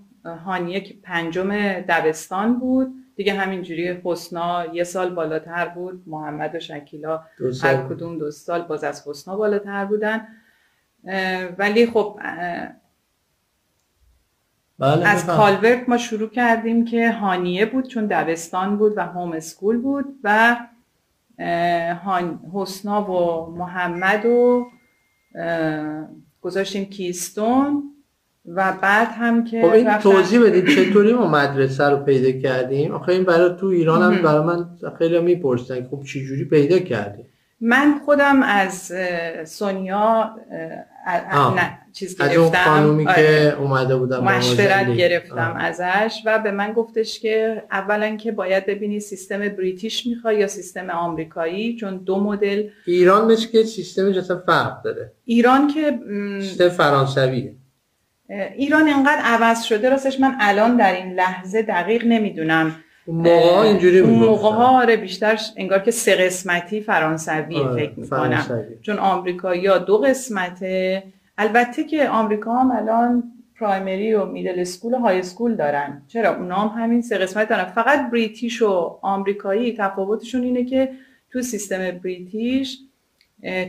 هانیه 0.45 0.81
که 0.81 0.95
پنجم 1.03 1.51
دبستان 1.89 2.59
بود. 2.61 2.89
دیگه 3.17 3.33
همینجوری 3.33 4.01
حسنا 4.05 4.67
یه 4.75 4.85
سال 4.85 5.15
بالاتر 5.15 5.69
بود. 5.69 6.03
محمد 6.07 6.55
و 6.55 6.61
شکیلا 6.61 7.21
هر 7.63 7.77
کدوم 7.77 8.19
دو 8.19 8.31
سال 8.31 8.63
باز 8.63 8.85
از 8.85 9.09
حسنا 9.09 9.37
بالاتر 9.37 9.85
بودن. 9.85 10.27
ولی 11.59 11.87
خب 11.87 12.21
بله 14.81 15.09
از 15.09 15.27
کالورت 15.27 15.89
ما 15.89 15.99
شروع 15.99 16.29
کردیم 16.29 16.85
که 16.85 17.13
هانیه 17.13 17.67
بود 17.67 17.89
چون 17.89 18.07
دبستان 18.07 18.77
بود 18.77 18.93
و 18.97 19.01
هوم 19.01 19.33
اسکول 19.33 19.79
بود 19.79 20.05
و 20.25 20.57
حسنا 22.55 23.11
و 23.11 23.47
محمد 23.57 24.27
و 24.27 24.67
گذاشتیم 26.41 26.85
کیستون 26.85 27.83
و 28.47 28.73
بعد 28.83 29.09
هم 29.09 29.45
که 29.45 29.63
خب 29.63 29.73
این 29.73 29.99
توضیح 29.99 30.43
بدید 30.43 30.69
چطوری 30.69 31.13
ما 31.13 31.29
مدرسه 31.29 31.85
رو 31.85 31.97
پیدا 31.97 32.41
کردیم؟ 32.41 32.93
آخه 32.93 33.13
این 33.13 33.25
برای 33.25 33.57
تو 33.61 33.67
ایران 33.67 34.15
هم. 34.15 34.23
برای 34.23 34.47
من 34.47 34.67
خیلی 34.99 35.21
می‌پرسن 35.21 35.89
خب 35.91 36.03
چی 36.03 36.27
جوری 36.27 36.45
پیدا 36.45 36.79
کردیم 36.79 37.27
من 37.61 38.01
خودم 38.05 38.43
از 38.43 38.93
سونیا. 39.45 40.37
نه 41.57 41.79
چیز 41.93 42.19
گرفتم 42.19 43.07
آره. 43.09 43.15
که 43.15 43.57
اومده 43.59 43.95
ما 43.95 44.21
مشورت. 44.21 44.91
گرفتم 44.91 45.55
آه. 45.57 45.65
ازش 45.65 46.23
و 46.25 46.39
به 46.39 46.51
من 46.51 46.73
گفتش 46.73 47.21
که 47.21 47.63
اولا 47.73 48.17
که 48.17 48.33
باید 48.33 48.67
ببینی 48.67 49.01
سیستم 49.01 49.39
بریتیش 49.39 50.07
می‌خوای 50.07 50.39
یا 50.39 50.47
سیستم 50.47 50.91
آمریکایی 50.91 51.77
چون 51.77 51.97
دو 51.97 52.21
مدل 52.21 52.69
ایران 52.87 53.33
مثل 53.33 53.51
که 53.51 53.63
سیستمش 53.63 54.17
اصلا 54.17 54.43
فرق 54.47 54.83
داره 54.83 55.13
ایران 55.25 55.69
که 55.69 55.99
سیستم 56.41 56.69
فرانسویه 56.69 57.55
ایران 58.57 58.89
انقدر 58.89 59.23
عوض 59.25 59.63
شده 59.63 59.91
راستش 59.91 60.21
من 60.21 60.37
الان 60.41 60.77
در 60.77 60.93
این 60.93 61.15
لحظه 61.15 61.63
دقیق 61.63 62.05
نمی‌دونم 62.07 62.77
موقع 63.07 63.55
ها 63.55 63.63
اینجوری 63.63 63.99
اون. 63.99 64.15
موقع 64.15 64.49
ها 64.49 64.81
آره 64.81 64.97
بیشتر 64.97 65.39
انگار 65.57 65.79
که 65.79 65.91
سه 65.91 66.15
قسمتی 66.15 66.81
فرانسوی 66.81 67.57
آره، 67.57 67.75
فکر 67.75 68.01
می‌کنم. 68.01 68.21
فرانسوی. 68.21 68.77
چون 68.83 68.99
آمریکا 68.99 69.55
یا 69.55 69.79
دو 69.79 69.99
قسمته. 69.99 71.03
البته 71.39 71.85
که 71.85 72.09
آمریکا 72.09 72.55
هم 72.55 72.71
الان 72.71 73.23
پرایمری 73.61 74.15
و 74.15 74.25
میدل 74.25 74.61
اسکول 74.61 74.95
و 74.95 74.99
های 74.99 75.19
اسکول 75.19 75.57
دارن. 75.57 76.03
چرا؟ 76.09 76.37
اونا 76.37 76.57
هم 76.57 76.83
همین 76.83 77.03
سه 77.03 77.19
قسمت 77.19 77.49
دارن. 77.49 77.65
فقط 77.65 78.11
بریتیش 78.11 78.63
و 78.63 78.99
آمریکایی 79.03 79.77
تفاوتشون 79.79 80.43
اینه 80.43 80.65
که 80.65 80.93
تو 81.33 81.43
سیستم 81.43 81.91
بریتیش 81.91 82.79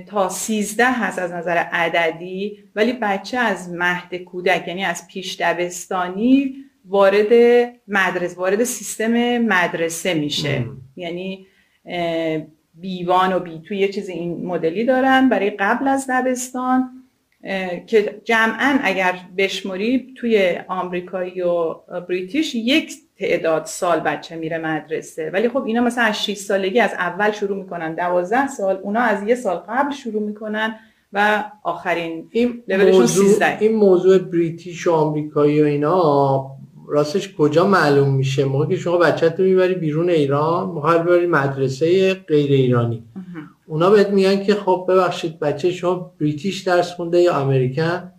تا 0.07 0.29
13 0.29 0.85
هست 0.85 1.19
از 1.19 1.31
نظر 1.31 1.57
عددی 1.57 2.57
ولی 2.75 2.93
بچه 2.93 3.37
از 3.37 3.73
مهد 3.73 4.15
کودک 4.15 4.67
یعنی 4.67 4.83
از 4.85 5.07
پیش 5.07 5.41
دبستانی 5.41 6.55
وارد 6.85 7.33
مدرسه 7.87 8.37
وارد 8.37 8.63
سیستم 8.63 9.37
مدرسه 9.37 10.13
میشه 10.13 10.59
مم. 10.59 10.77
یعنی 10.95 11.47
بیوان 12.73 13.33
و 13.33 13.39
بی 13.39 13.61
تو 13.67 13.73
یه 13.73 13.87
چیز 13.87 14.09
این 14.09 14.45
مدلی 14.45 14.85
دارن 14.85 15.29
برای 15.29 15.49
قبل 15.49 15.87
از 15.87 16.05
دبستان 16.09 16.89
که 17.87 18.21
جمعا 18.23 18.79
اگر 18.83 19.15
بشموری 19.37 20.13
توی 20.17 20.59
آمریکایی 20.67 21.41
و 21.41 21.73
بریتیش 22.09 22.55
یک 22.55 22.93
تعداد 23.19 23.65
سال 23.65 23.99
بچه 23.99 24.35
میره 24.35 24.57
مدرسه 24.57 25.29
ولی 25.29 25.49
خب 25.49 25.63
اینا 25.65 25.81
مثلا 25.81 26.03
از 26.03 26.23
6 26.23 26.37
سالگی 26.37 26.79
از 26.79 26.93
اول 26.93 27.31
شروع 27.31 27.57
می‌کنن 27.57 27.95
12 27.95 28.47
سال 28.47 28.79
اونا 28.83 28.99
از 28.99 29.27
یه 29.27 29.35
سال 29.35 29.57
قبل 29.57 29.91
شروع 29.91 30.21
می‌کنن 30.21 30.79
و 31.13 31.43
آخرین 31.63 32.27
این 32.31 32.63
لولشون 32.67 33.01
موضوع 33.01 33.27
13. 33.27 33.57
این 33.59 33.75
موضوع 33.75 34.17
بریتیش 34.17 34.87
و 34.87 34.91
آمریکایی 34.91 35.61
و 35.61 35.65
اینا 35.65 36.45
راستش 36.91 37.35
کجا 37.35 37.67
معلوم 37.67 38.13
میشه؟ 38.13 38.45
موقع 38.45 38.65
که 38.65 38.75
شما 38.75 38.97
بچت 38.97 39.39
رو 39.39 39.45
می‌بری 39.45 39.75
بیرون 39.75 40.09
ایران 40.09 40.69
می‌خوای 40.69 40.99
ببری 40.99 41.27
مدرسه 41.27 42.13
غیر 42.13 42.51
ایرانی. 42.51 43.03
اونا 43.67 43.89
بهت 43.89 44.09
میگن 44.09 44.43
که 44.43 44.55
خب 44.55 44.85
ببخشید 44.89 45.39
بچه 45.39 45.71
شما 45.71 46.13
بریتیش 46.19 46.61
درس 46.61 46.93
خونده 46.93 47.21
یا 47.21 47.35
امریکن 47.35 48.11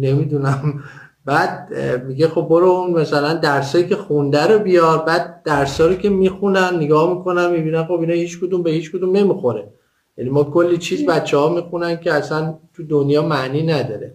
نمی‌دونم. 0.00 0.82
بعد 1.24 1.74
میگه 2.06 2.28
خب 2.28 2.46
برو 2.50 2.68
اون 2.68 3.00
مثلا 3.00 3.34
درسایی 3.34 3.86
که 3.86 3.96
خونده 3.96 4.46
رو 4.46 4.58
بیار. 4.58 4.98
بعد 4.98 5.42
درسا 5.42 5.86
رو 5.86 5.94
که 5.94 6.08
می‌خونن 6.08 6.76
نگاه 6.76 7.18
می‌کنن 7.18 7.50
می‌بینن 7.50 7.84
خب 7.84 8.00
اینا 8.00 8.14
هیچ 8.14 8.40
کدوم 8.40 8.62
به 8.62 8.70
هیچ 8.70 8.92
کدوم 8.92 9.16
نمی‌خوره. 9.16 9.68
یعنی 10.18 10.30
ما 10.30 10.44
کلی 10.44 10.78
چیز 10.78 11.06
بچه 11.06 11.36
ها 11.36 11.54
می‌خونن 11.54 11.96
که 11.96 12.12
اصلا 12.12 12.58
تو 12.74 12.82
دنیا 12.82 13.22
معنی 13.22 13.62
نداره. 13.66 14.14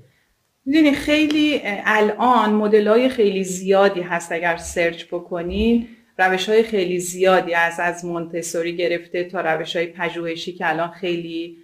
می‌دونی 0.66 0.92
خیلی 0.92 1.62
الان 1.66 2.54
مدل 2.54 2.88
های 2.88 3.10
خیلی 3.10 3.44
زیادی 3.44 4.02
هست 4.02 4.32
اگر 4.32 4.58
سرچ 4.58 5.06
بکنین 5.06 5.88
روش 6.18 6.50
های 6.50 6.64
خیلی 6.64 7.00
زیادی 7.00 7.54
از 7.54 7.80
از 7.80 8.06
مونتسوری 8.06 8.76
گرفته 8.76 9.24
تا 9.24 9.42
روش 9.42 9.76
های 9.76 9.86
پژوهشی 9.86 10.54
که 10.54 10.70
الان 10.70 10.90
خیلی 10.92 11.58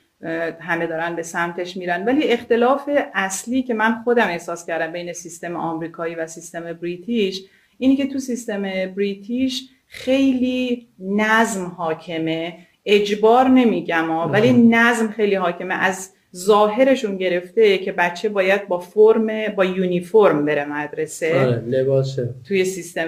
همه 0.60 0.88
دارن 0.88 1.16
به 1.16 1.24
سمتش 1.24 1.78
میرن. 1.78 2.06
ولی 2.06 2.24
اختلاف 2.24 2.90
اصلی 3.14 3.64
که 3.64 3.74
من 3.74 4.02
خودم 4.04 4.28
احساس 4.28 4.66
کردم 4.66 4.92
بین 4.92 5.14
سیستم 5.14 5.56
آمریکایی 5.56 6.16
و 6.16 6.28
سیستم 6.28 6.74
بریتیش 6.74 7.44
اینی 7.78 7.96
که 7.96 8.08
تو 8.08 8.20
سیستم 8.20 8.62
بریتیش 8.86 9.70
خیلی 9.88 10.88
نظم 11.00 11.66
حاکمه. 11.66 12.58
اجبار 12.86 13.48
نمیگم 13.48 14.12
ولی 14.12 14.54
نظم 14.54 15.08
خیلی 15.08 15.36
حاکمه. 15.36 15.74
از 15.74 16.14
ظاهرشون 16.36 17.18
گرفته 17.18 17.78
که 17.78 17.92
بچه 17.92 18.30
باید 18.30 18.68
با 18.68 18.80
فرم 18.80 19.48
با 19.56 19.66
یونیفرم 19.66 20.46
بره 20.46 20.66
مدرسه. 20.66 21.40
آره 21.40 21.64
لباسه 21.68 22.30
توی 22.48 22.66
سیستم 22.66 23.08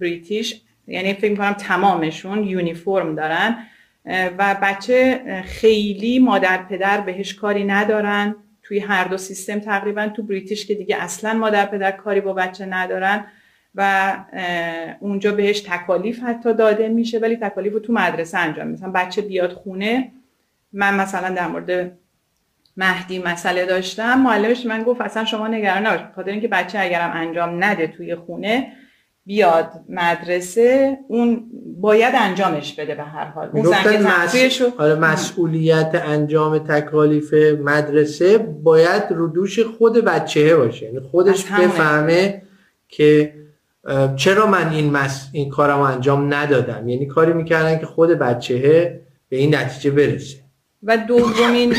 بریتیش. 0.00 0.60
یعنی 0.86 1.14
فکر 1.14 1.34
کنم 1.34 1.52
تمامشون 1.52 2.44
یونیفرم 2.44 3.14
دارن. 3.14 3.56
و 4.38 4.56
بچه 4.62 5.20
خیلی 5.44 6.18
مادر 6.18 6.62
پدر 6.62 7.00
بهش 7.00 7.34
کاری 7.34 7.64
ندارن. 7.64 8.34
توی 8.62 8.78
هر 8.78 9.04
دو 9.04 9.16
سیستم 9.16 9.58
تقریبا 9.58 10.08
تو 10.08 10.22
بریتیش 10.22 10.66
که 10.66 10.74
دیگه 10.74 10.96
اصلا 11.02 11.34
مادر 11.34 11.66
پدر 11.66 11.90
کاری 11.90 12.20
با 12.20 12.32
بچه 12.32 12.66
ندارن 12.66 13.24
و 13.74 14.12
اونجا 15.00 15.32
بهش 15.32 15.60
تکالیف 15.60 16.22
حتی 16.22 16.54
داده 16.54 16.88
میشه 16.88 17.18
ولی 17.18 17.36
تکالیف 17.36 17.72
رو 17.72 17.78
تو 17.78 17.92
مدرسه 17.92 18.38
انجام. 18.38 18.68
مثلا 18.68 18.90
بچه 18.94 19.22
بیاد 19.22 19.52
خونه 19.52 20.12
من 20.72 20.94
مثلا 20.94 21.34
در 21.34 21.46
مورد 21.48 21.98
مهدی 22.78 23.18
مسئله 23.18 23.66
داشتم 23.66 24.20
معلمش 24.20 24.66
من 24.66 24.82
گفت 24.82 25.00
اصلا 25.00 25.24
شما 25.24 25.48
نگران 25.48 25.86
نباش. 25.86 26.00
خاطر 26.16 26.30
اینکه 26.30 26.48
بچه 26.48 26.78
اگرم 26.78 27.10
انجام 27.14 27.64
نده 27.64 27.86
توی 27.86 28.14
خونه 28.14 28.72
بیاد 29.26 29.70
مدرسه 29.88 30.98
اون 31.08 31.44
باید 31.80 32.14
انجامش 32.18 32.74
بده 32.74 32.94
به 32.94 33.02
هر 33.02 33.24
حال. 33.24 33.50
اون 33.52 33.66
مس... 33.98 34.62
آره 34.78 34.94
مسئولیت 34.94 36.02
انجام 36.04 36.58
تکالیف 36.58 37.34
مدرسه 37.60 38.38
باید 38.38 39.02
رو 39.10 39.28
دوش 39.28 39.60
خود 39.60 40.04
بچه 40.04 40.56
باشه. 40.56 40.86
یعنی 40.86 41.00
خودش. 41.00 41.44
بفهمه 41.44 42.42
که 42.88 43.34
چرا 44.16 44.46
من 44.46 44.68
این 44.68 44.90
مس... 44.90 45.28
این 45.32 45.50
کارم 45.50 45.80
انجام 45.80 46.34
ندادم. 46.34 46.88
یعنی 46.88 47.06
کاری 47.06 47.32
می‌کردن 47.32 47.78
که 47.78 47.86
خود 47.86 48.10
بچه 48.10 49.00
به 49.28 49.36
این 49.36 49.54
نتیجه 49.54 49.90
برسه. 49.90 50.47
و 50.82 50.96
دومین 50.96 51.74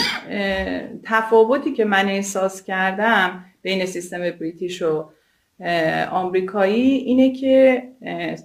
تفاوتی 1.04 1.74
که 1.74 1.86
من 1.86 2.10
احساس 2.10 2.64
کردم 2.64 3.46
بین 3.62 3.86
سیستم 3.86 4.32
بریتیش 4.32 4.82
و 4.82 5.10
آمریکایی 6.12 6.82
اینه 6.82 7.32
که 7.32 7.84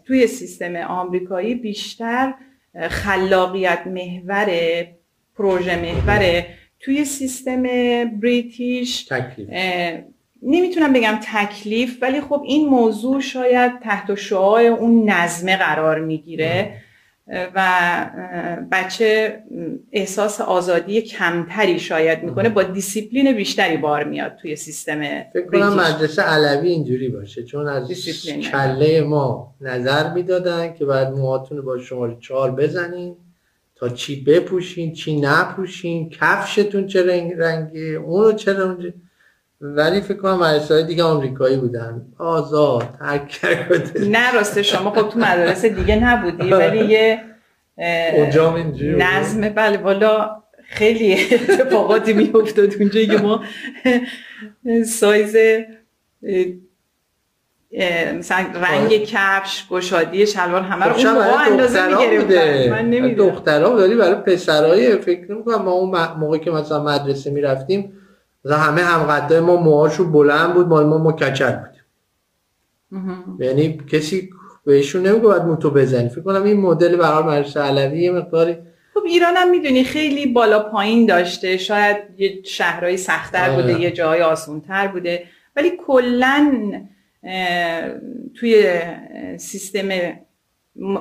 توی 0.07 0.27
سیستم 0.27 0.77
آمریکایی 0.77 1.55
بیشتر 1.55 2.35
خلاقیت 2.89 3.87
محوره 3.87 4.95
پروژه 5.37 5.77
محوره 5.77 6.47
توی 6.81 7.05
سیستم 7.05 7.63
British 8.21 9.05
تکلیف. 9.05 9.49
نمی‌تونم 10.43 10.93
بگم 10.93 11.19
تکلیف 11.23 11.99
ولی 12.03 12.21
خب 12.21 12.43
این 12.47 12.69
موضوع 12.69 13.21
شاید 13.21 13.81
تحت 13.81 14.15
شعاع 14.15 14.63
اون 14.63 15.11
نظمه 15.11 15.57
قرار 15.57 16.01
می‌گیره. 16.01 16.77
و 17.27 18.11
بچه 18.73 19.39
احساس 19.93 20.41
آزادی 20.41 21.03
کمتری 21.03 21.79
شاید 21.79 22.23
می‌کنه 22.23 22.49
با 22.49 22.63
دیسیپلین 22.63 23.33
بیشتری 23.33 23.77
بار 23.77 24.05
میاد 24.05 24.37
توی 24.37 24.57
سیستم 24.57 25.01
فکر 25.33 25.47
کنم. 25.47 25.75
مدرسه 25.75 26.23
علوی 26.23 26.69
اینجوری 26.69 27.09
باشه 27.09 27.43
چون 27.43 27.69
از 27.69 27.93
کله 28.53 29.01
ما 29.01 29.55
نظر 29.61 30.13
می‌دادن 30.13 30.75
که 30.75 30.85
بعد 30.85 31.13
موهاتون 31.13 31.61
با 31.61 31.79
شماره 31.79 32.17
چهار 32.21 32.51
بزنین 32.51 33.17
تا 33.77 33.89
چی 33.89 34.25
بپوشین 34.25 34.93
چی 34.93 35.21
نپوشین 35.21 36.11
کفشتون 36.11 36.87
چه 36.87 37.07
رنگ 37.07 37.33
رنگی 37.33 37.95
اونو 37.95 38.33
چرا 38.33 38.65
اونجا 38.65 38.89
ولی 39.61 40.01
فکر 40.01 40.17
کنم 40.19 40.39
مدرسه 40.39 40.75
های 40.75 40.85
دیگه 40.85 41.03
آمریکایی 41.03 41.57
بودن. 41.57 42.07
آزاد 42.19 42.89
هر 43.01 43.19
کرده 43.19 44.01
نه 44.01 44.33
راسته 44.33 44.63
شما 44.63 44.91
خب 44.91 45.09
تو 45.09 45.19
مدرسه 45.19 45.69
دیگه 45.69 45.97
نبودی 46.05 46.51
ولی 46.51 46.85
یه. 46.85 47.21
نظم 48.99 49.49
بله 49.49 49.77
والا 49.79 50.43
خیلی 50.69 51.15
اتفاقاتی 51.33 52.13
میافتاد 52.13 52.75
اونجا 52.81 53.05
که 53.05 53.19
ما 53.19 53.45
سایز 54.87 55.37
مثلا 58.19 58.47
رنگ 58.55 59.05
کفش 59.05 59.69
گشادی 59.71 60.27
شلوار 60.27 60.61
همه 60.63 60.85
رو 60.85 60.93
خب 60.93 61.07
اون 61.07 61.41
اندازه 61.53 61.87
می‌گرفتن. 61.87 62.71
من 62.71 62.91
نمی‌دونم. 62.91 63.31
دخترها 63.31 63.77
داری 63.77 63.95
برای 63.95 64.15
پسرهای 64.15 64.97
فکر 64.97 65.33
نمی‌کنم 65.33 65.63
ما 65.63 65.71
اون 65.71 65.91
م- 65.99 66.17
موقع 66.19 66.39
که 66.39 66.51
مثلا 66.51 66.83
مدرسه 66.83 67.31
می‌رفتیم 67.31 67.93
مثلا 68.45 68.59
همه 68.59 68.83
همقدای 68.83 69.41
ما 69.41 69.57
موهاشون 69.57 70.13
بلند 70.13 70.55
بود 70.55 70.67
مال 70.67 70.87
ما 70.87 70.99
مکچل 70.99 71.57
بود. 71.57 71.75
یعنی 73.39 73.79
کسی 73.93 74.31
بهشون 74.67 75.07
نمیگه 75.07 75.23
باید 75.23 75.43
موتو 75.43 75.71
بزنی. 75.71 76.09
فکر 76.09 76.21
کنم 76.21 76.43
این 76.43 76.61
مدل 76.61 76.97
برای 76.97 77.23
مدرسه 77.23 77.61
علوی 77.61 78.03
یه 78.03 78.11
مقداری 78.11 78.57
خب 78.95 79.03
ایران 79.07 79.37
هم 79.37 79.51
می‌دونی 79.51 79.85
خیلی 79.85 80.27
بالا 80.27 80.59
پایین 80.59 81.07
داشته. 81.07 81.57
شاید 81.57 81.97
یه 82.17 82.43
شهرهای 82.43 82.97
سختتر 82.97 83.51
بوده 83.51 83.81
یه 83.81 83.91
جای 83.91 84.23
آسونتر 84.23 84.89
بوده. 84.89 85.25
ولی 85.57 85.73
کلا 85.87 86.53
توی 88.35 88.73
سیستم 89.37 89.89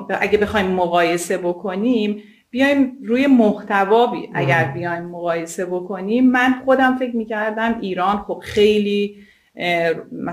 اگه 0.10 0.38
بخوایم 0.38 0.67
مقایسه 0.67 1.38
بکنیم 1.38 2.23
بیایم 2.53 2.97
روی 3.03 3.27
محتوا 3.27 4.13
اگر 4.33 4.71
بیایم 4.73 5.03
مقایسه 5.03 5.65
بکنیم 5.65 6.31
من 6.31 6.53
خودم 6.65 6.95
فکر 6.95 7.15
می‌کردم 7.15 7.77
ایران 7.81 8.17
خب 8.17 8.39
خیلی 8.43 9.15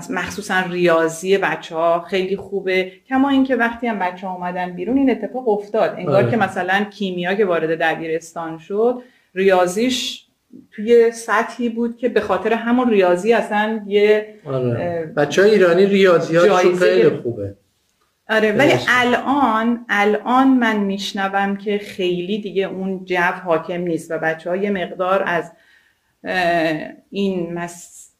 مخصوصا 0.09 0.63
ریاضی 0.69 1.37
بچه 1.37 1.75
ها 1.75 2.01
خیلی 2.01 2.35
خوبه. 2.35 2.91
کما 3.09 3.29
اینکه 3.29 3.55
وقتی 3.55 3.87
هم 3.87 3.99
بچه 3.99 4.27
ها 4.27 4.33
اومدن 4.33 4.75
بیرون 4.75 4.97
این 4.97 5.09
اتفاق 5.09 5.49
افتاد. 5.49 5.95
انگار 5.97 6.29
که 6.29 6.37
مثلا 6.37 6.83
کیمیا 6.83 7.33
که 7.33 7.45
وارد 7.45 7.81
دبیرستان 7.81 8.57
شد 8.57 9.01
ریاضیش 9.35 10.25
توی 10.71 11.11
سطحی 11.11 11.69
بود 11.69 11.97
که 11.97 12.09
به 12.09 12.21
خاطر 12.21 12.53
همون 12.53 12.89
ریاضی 12.89 13.33
اصلا 13.33 13.81
یه 13.87 14.35
آره. 14.45 15.13
بچه 15.17 15.41
های 15.41 15.51
ایرانی 15.51 15.85
ریاضی 15.85 16.39
خیلی 16.79 17.09
خوبه. 17.09 17.55
آره 18.31 18.51
ولی 18.51 18.73
الان 18.87 19.85
الان 19.89 20.47
من 20.47 20.77
میشنوم 20.77 21.57
که 21.57 21.77
خیلی 21.77 22.41
دیگه 22.41 22.63
اون 22.63 23.05
جو 23.05 23.21
حاکم 23.45 23.81
نیست 23.81 24.11
و 24.11 24.17
بچه 24.17 24.49
ها 24.49 24.55
یه 24.55 24.69
مقدار 24.69 25.23
از 25.25 25.51
این 27.09 27.59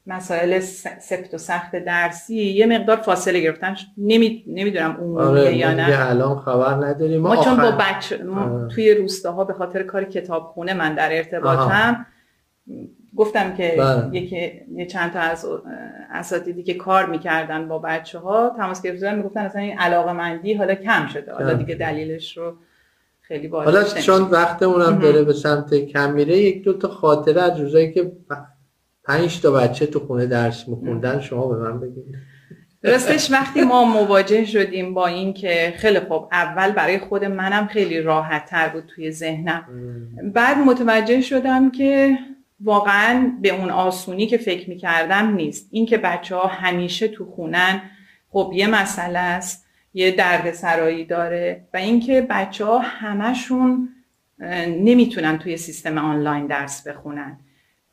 مسائل 0.07 0.59
سفت 0.99 1.33
و 1.33 1.37
سخت 1.37 1.75
درسی 1.75 2.35
یه 2.35 2.65
مقدار 2.65 2.97
فاصله 2.97 3.39
گرفتن. 3.39 3.75
نمی... 3.97 4.43
نمی‌دونم 4.47 4.95
اون 4.99 5.21
آره 5.21 5.57
یا 5.57 5.73
نه. 5.73 6.09
الان 6.09 6.39
خبر 6.39 6.73
نداریم. 6.73 7.21
ما, 7.21 7.43
چون 7.43 7.57
با 7.57 7.71
بچه 7.71 8.23
ما 8.23 8.67
توی 8.67 8.93
روستاها 8.93 9.43
به 9.43 9.53
خاطر 9.53 9.83
کار 9.83 10.03
کتابخونه 10.03 10.73
من 10.73 10.95
در 10.95 11.17
ارتباطم 11.17 12.05
گفتم 13.15 13.53
که 13.53 13.75
بله. 13.77 14.21
یکی 14.21 14.51
یه 14.75 14.85
چند 14.85 15.13
تا 15.13 15.19
از 15.19 15.47
اساتیدی 16.11 16.63
که 16.63 16.73
کار 16.73 17.05
می‌کردن 17.05 17.67
با 17.67 17.79
بچه 17.79 18.19
ها 18.19 18.53
تماس 18.57 18.81
گرفتن 18.81 19.15
می‌گفتن 19.15 19.39
اصلا 19.39 19.61
این 19.61 19.77
علاقه 19.77 20.13
مندی 20.13 20.53
حالا 20.53 20.75
کم 20.75 21.07
شده. 21.07 21.33
حالا 21.33 21.53
دیگه 21.53 21.75
دلیلش 21.75 22.37
رو 22.37 22.53
خیلی 23.21 23.47
حالا 23.47 23.83
چون 23.83 24.21
وقتمون 24.21 24.81
هم 24.81 24.99
داره 24.99 25.23
به 25.23 25.33
سمت 25.33 25.73
کم 25.73 26.11
میره 26.11 26.37
یک 26.37 26.63
دو 26.63 26.73
تا 26.73 26.87
خاطره 26.87 27.41
از 27.41 27.59
روزایی 27.59 27.91
که 27.91 28.11
پنج 29.03 29.41
تا 29.41 29.51
بچه 29.51 29.85
تو 29.85 29.99
خونه 29.99 30.25
درس 30.25 30.67
میخوندن 30.67 31.19
شما 31.19 31.47
به 31.47 31.55
من 31.55 31.79
بگید. 31.79 32.05
راستش 32.83 33.31
وقتی 33.31 33.61
ما 33.61 33.85
مواجه 33.85 34.45
شدیم 34.45 34.93
با 34.93 35.07
این 35.07 35.33
که 35.33 35.73
خیلی 35.77 35.99
خوب 35.99 36.29
اول 36.31 36.71
برای 36.71 36.99
خود 36.99 37.25
منم 37.25 37.67
خیلی 37.67 38.01
راحت 38.01 38.45
تر 38.45 38.69
بود 38.69 38.83
توی 38.95 39.11
ذهنم. 39.11 39.63
بعد 40.33 40.57
متوجه 40.57 41.21
شدم 41.21 41.71
که 41.71 42.17
واقعا 42.63 43.31
به 43.41 43.49
اون 43.49 43.69
آسونی 43.69 44.27
که 44.27 44.37
فکر 44.37 44.69
می‌کردم 44.69 45.33
نیست. 45.33 45.67
این 45.71 45.85
که 45.85 45.97
بچه 45.97 46.35
ها 46.35 46.47
همیشه 46.47 47.07
تو 47.07 47.25
خونن 47.25 47.81
خب 48.29 48.51
یه 48.55 48.67
مسئله 48.67 49.19
است 49.19 49.67
یه 49.93 50.11
درد 50.11 50.51
سرایی 50.51 51.05
داره 51.05 51.67
و 51.73 51.77
اینکه 51.77 52.27
بچه 52.29 52.65
ها 52.65 52.79
همشون 52.79 53.89
نمی‌تونن 54.67 55.37
توی 55.37 55.57
سیستم 55.57 55.97
آنلاین 55.97 56.47
درس 56.47 56.87
بخونن. 56.87 57.39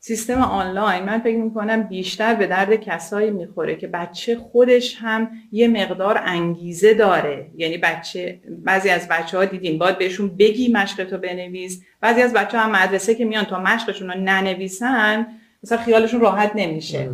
سیستم 0.01 0.41
آنلاین 0.41 1.03
من 1.03 1.19
فکر 1.19 1.37
می‌کنم 1.37 1.83
بیشتر 1.83 2.33
به 2.33 2.47
درد 2.47 2.75
کسایی 2.75 3.31
می‌خوره 3.31 3.75
که 3.75 3.87
بچه 3.87 4.35
خودش 4.35 4.97
هم 5.01 5.31
یه 5.51 5.67
مقدار 5.67 6.21
انگیزه 6.25 6.93
داره. 6.93 7.51
یعنی 7.55 7.77
بچه 7.77 8.41
بعضی 8.63 8.89
از 8.89 9.07
بچه 9.07 9.37
ها 9.37 9.45
دیدیم 9.45 9.77
باید 9.77 9.97
بهشون 9.97 10.37
بگی 10.37 10.71
مشقتو 10.71 11.17
بنویس. 11.17 11.83
بعضی 12.01 12.21
از 12.21 12.33
بچه 12.33 12.57
ها 12.57 12.63
هم 12.63 12.71
مدرسه 12.71 13.15
که 13.15 13.25
میان 13.25 13.43
تا 13.43 13.59
مشقشون 13.59 14.11
رو 14.11 14.19
ننویسن 14.19 15.27
مثلا 15.63 15.77
خیالشون 15.77 16.21
راحت 16.21 16.51
نمیشه. 16.55 17.09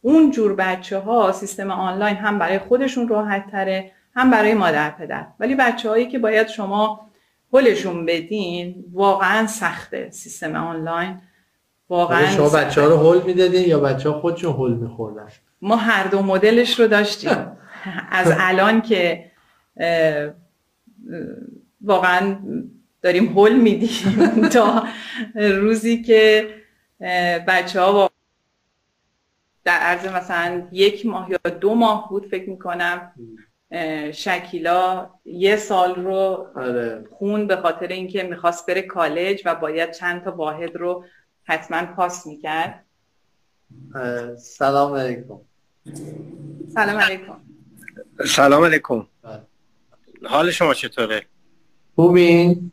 اون 0.00 0.30
جور 0.30 0.54
بچه 0.54 0.98
ها 0.98 1.32
سیستم 1.32 1.70
آنلاین 1.70 2.16
هم 2.16 2.38
برای 2.38 2.58
خودشون 2.58 3.08
راحت 3.08 3.50
تره 3.50 3.92
هم 4.16 4.30
برای 4.30 4.54
مادر 4.54 4.90
پدر. 4.90 5.26
ولی 5.40 5.54
بچه 5.54 5.88
هایی 5.88 6.06
که 6.06 6.18
باید 6.18 6.48
شما 6.48 7.10
هلشون 7.52 8.06
بدین 8.06 8.84
واقعا 8.92 9.46
سخته 9.46 10.10
سیستم 10.10 10.56
آنلاین. 10.56 11.20
واقعا 11.88 12.26
شما 12.26 12.48
بچه 12.48 12.80
ها 12.80 12.86
رو 12.86 12.96
هول 12.96 13.22
می‌دادین 13.22 13.68
یا 13.68 13.80
بچه 13.80 14.10
ها 14.10 14.20
خودشون 14.20 14.52
هول 14.52 14.74
میخوردن؟ 14.74 15.28
ما 15.62 15.76
هر 15.76 16.06
دو 16.06 16.22
مدلش 16.22 16.80
رو 16.80 16.86
داشتیم. 16.86 17.56
از 18.10 18.32
الان 18.50 18.82
که 18.82 19.30
واقعا 21.80 22.36
داریم 23.02 23.26
هول 23.26 23.56
میدیم 23.56 24.48
تا 24.54 24.84
روزی 25.34 26.02
که 26.02 26.48
بچه 27.48 27.80
ها 27.80 28.10
در 29.64 29.78
عرض 29.78 30.06
مثلا 30.06 30.62
یک 30.72 31.06
ماه 31.06 31.30
یا 31.30 31.50
دو 31.50 31.74
ماه 31.74 32.08
بود 32.08 32.26
فکر 32.26 32.50
می‌کنم 32.50 33.12
شکیلا 34.12 35.10
یه 35.24 35.56
سال 35.56 35.94
رو 35.94 36.46
آره. 36.56 37.04
خون 37.18 37.46
به 37.46 37.56
خاطر 37.56 37.86
اینکه 37.86 38.22
می‌خواست 38.22 38.66
بره 38.66 38.82
کالج 38.82 39.42
و 39.44 39.54
باید 39.54 39.90
چند 39.90 40.24
تا 40.24 40.32
واحد 40.32 40.76
رو 40.76 41.04
حتما 41.48 41.84
پاس 41.84 42.26
می‌کرد. 42.26 42.84
سلام 44.38 44.94
علیکم. 44.94 45.40
سلام 46.74 46.96
علیکم. 46.96 47.40
سلام 48.26 48.64
علیکم. 48.64 49.06
بله. 49.22 49.40
حال 50.24 50.50
شما 50.50 50.74
چطوره؟ 50.74 51.22
خوبین؟ 51.94 52.72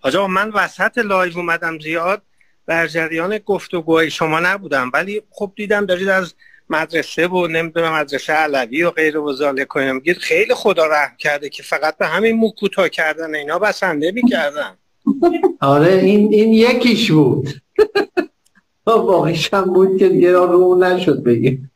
حاج 0.00 0.16
من 0.16 0.50
وسط 0.50 0.98
live 0.98 1.38
اومدم 1.38 1.78
زیاد. 1.78 2.22
در 2.66 2.86
جریان 2.86 3.38
گفتگوهای 3.38 4.10
شما 4.10 4.40
نبودم 4.40 4.90
ولی 4.94 5.22
خب 5.30 5.52
دیدم 5.56 5.86
دارید 5.86 6.08
از 6.08 6.34
مدرسه 6.70 7.28
و 7.28 7.46
نمی‌دونم 7.46 7.92
مدرسه 7.92 8.32
علوی 8.32 8.82
و 8.82 8.90
غیر 8.90 9.18
و 9.18 9.32
ذالک 9.32 9.68
کنیم 9.68 10.02
خیلی 10.20 10.54
خدا 10.54 10.86
رحم 10.86 11.16
کرده 11.16 11.48
که 11.48 11.62
فقط 11.62 11.98
به 11.98 12.06
همین 12.06 12.36
مو 12.36 12.50
کوتاه 12.50 12.88
کردن 12.88 13.34
اینا 13.34 13.58
بسنده 13.58 14.12
می‌کردن. 14.12 14.76
آره 15.60 15.92
این 15.92 16.32
این 16.32 16.54
یکیش 16.54 17.10
بود. 17.10 17.63
باقیش 18.84 19.54
هم 19.54 19.64
بود 19.64 19.98
که 19.98 20.08
دیگه 20.08 20.32
رو 20.32 20.78
نشد 20.78 21.22
بگیم 21.22 21.70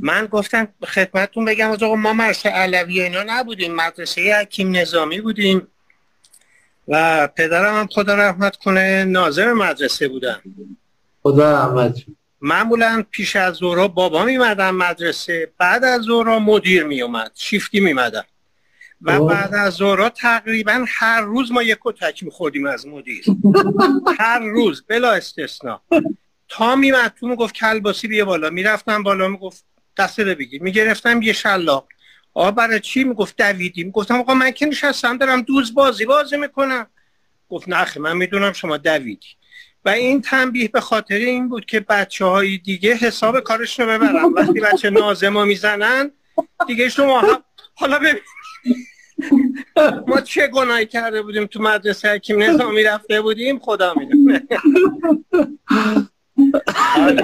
من 0.00 0.26
گفتم 0.26 0.68
خدمتتون 0.84 1.44
بگم 1.44 1.70
از 1.70 1.82
آقا 1.82 1.96
ما 1.96 2.12
مدرسه 2.12 2.48
علوی 2.48 3.00
اینا 3.00 3.22
نبودیم 3.26 3.74
مدرسه 3.74 4.40
حکیم 4.40 4.76
نظامی 4.76 5.20
بودیم 5.20 5.66
و 6.88 7.28
پدرم 7.36 7.74
هم 7.74 7.86
خدا 7.86 8.14
رحمت 8.14 8.56
کنه 8.56 9.04
ناظر 9.04 9.52
مدرسه 9.52 10.08
بودن. 10.08 10.40
خدا 11.22 11.52
رحمت 11.52 12.04
معمولا 12.40 13.04
پیش 13.10 13.36
از 13.36 13.54
ظهر 13.54 13.88
بابا 13.88 14.24
میمدن 14.24 14.70
مدرسه 14.70 15.52
بعد 15.58 15.84
از 15.84 16.02
ظهر 16.02 16.38
مدیر 16.38 16.84
میومد 16.84 17.30
شیفتی 17.34 17.80
میمدن 17.80 18.24
و 19.02 19.24
بعد 19.24 19.54
از 19.54 19.74
ظهر 19.74 20.08
تقریبا 20.08 20.84
هر 20.88 21.20
روز 21.20 21.52
ما 21.52 21.62
یک 21.62 21.78
کتک 21.80 22.22
میخوردیم 22.22 22.66
از 22.66 22.86
مدیر. 22.86 23.24
هر 24.18 24.38
روز 24.38 24.84
بلا 24.88 25.12
استثنا. 25.12 25.82
تا 26.48 26.76
میمد 26.76 27.14
تو 27.20 27.28
می‌گفت 27.28 27.54
کلباسی 27.54 28.08
بیه 28.08 28.24
بالا. 28.24 28.50
می‌رفتم 28.50 29.02
بالا 29.02 29.28
می‌گفت 29.28 29.64
دسته 29.98 30.24
رو 30.24 30.34
بگیر. 30.34 30.62
می‌گرفتم 30.62 31.22
یه 31.22 31.32
شلاق. 31.32 31.88
آقا 32.34 32.50
برای 32.50 32.80
چی؟ 32.80 33.04
می‌گفت 33.04 33.36
دویدی 33.36 33.84
می‌گفتم 33.84 34.18
آقا 34.18 34.34
من 34.34 34.50
که 34.50 34.66
نشستم 34.66 35.16
دارم 35.16 35.42
دوز 35.42 35.74
بازی 35.74 36.04
بازی 36.04 36.36
می‌کنم. 36.36 36.86
گفت 37.48 37.68
نخه 37.68 38.00
من 38.00 38.16
می‌دونم 38.16 38.52
شما 38.52 38.76
دویدی. 38.76 39.28
و 39.84 39.88
این 39.88 40.20
تنبیه 40.22 40.68
به 40.68 40.80
خاطر 40.80 41.14
این 41.14 41.48
بود 41.48 41.64
که 41.64 41.80
بچه 41.80 42.24
های 42.24 42.58
دیگه 42.58 42.94
حساب 42.94 43.40
کارش 43.40 43.80
رو 43.80 43.86
ببرن. 43.86 44.24
وقتی 44.24 44.60
بچه 44.60 44.90
نازما 44.90 45.44
می‌زنن 45.44 46.10
دیگه 46.66 46.88
شما 46.88 47.20
هم 47.20 47.44
حالا 47.74 47.98
ببین 47.98 48.20
ما 50.06 50.20
چه 50.20 50.46
گناهی 50.46 50.86
کرده 50.86 51.22
بودیم 51.22 51.46
تو 51.46 51.62
مدرسه 51.62 52.08
حکیم 52.08 52.42
نظامی 52.42 52.82
رفته 52.82 53.20
بودیم 53.20 53.58
خدا 53.58 53.94
می‌دونه. 53.94 54.42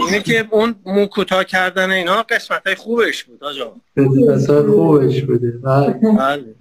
اینه 0.06 0.22
که 0.22 0.48
اون 0.50 0.74
مو 0.86 1.06
کوتاه 1.06 1.44
کردن 1.44 1.90
اینا 1.90 2.22
قسمت 2.22 2.66
های 2.66 2.74
خوبش 2.74 3.24
بود 3.24 3.44
آجا. 3.44 3.76
قسمت 3.96 4.50
های 4.50 4.62
خوبش 4.62 5.22
بوده. 5.22 5.50
بله. 5.50 6.00
بله. 6.18 6.54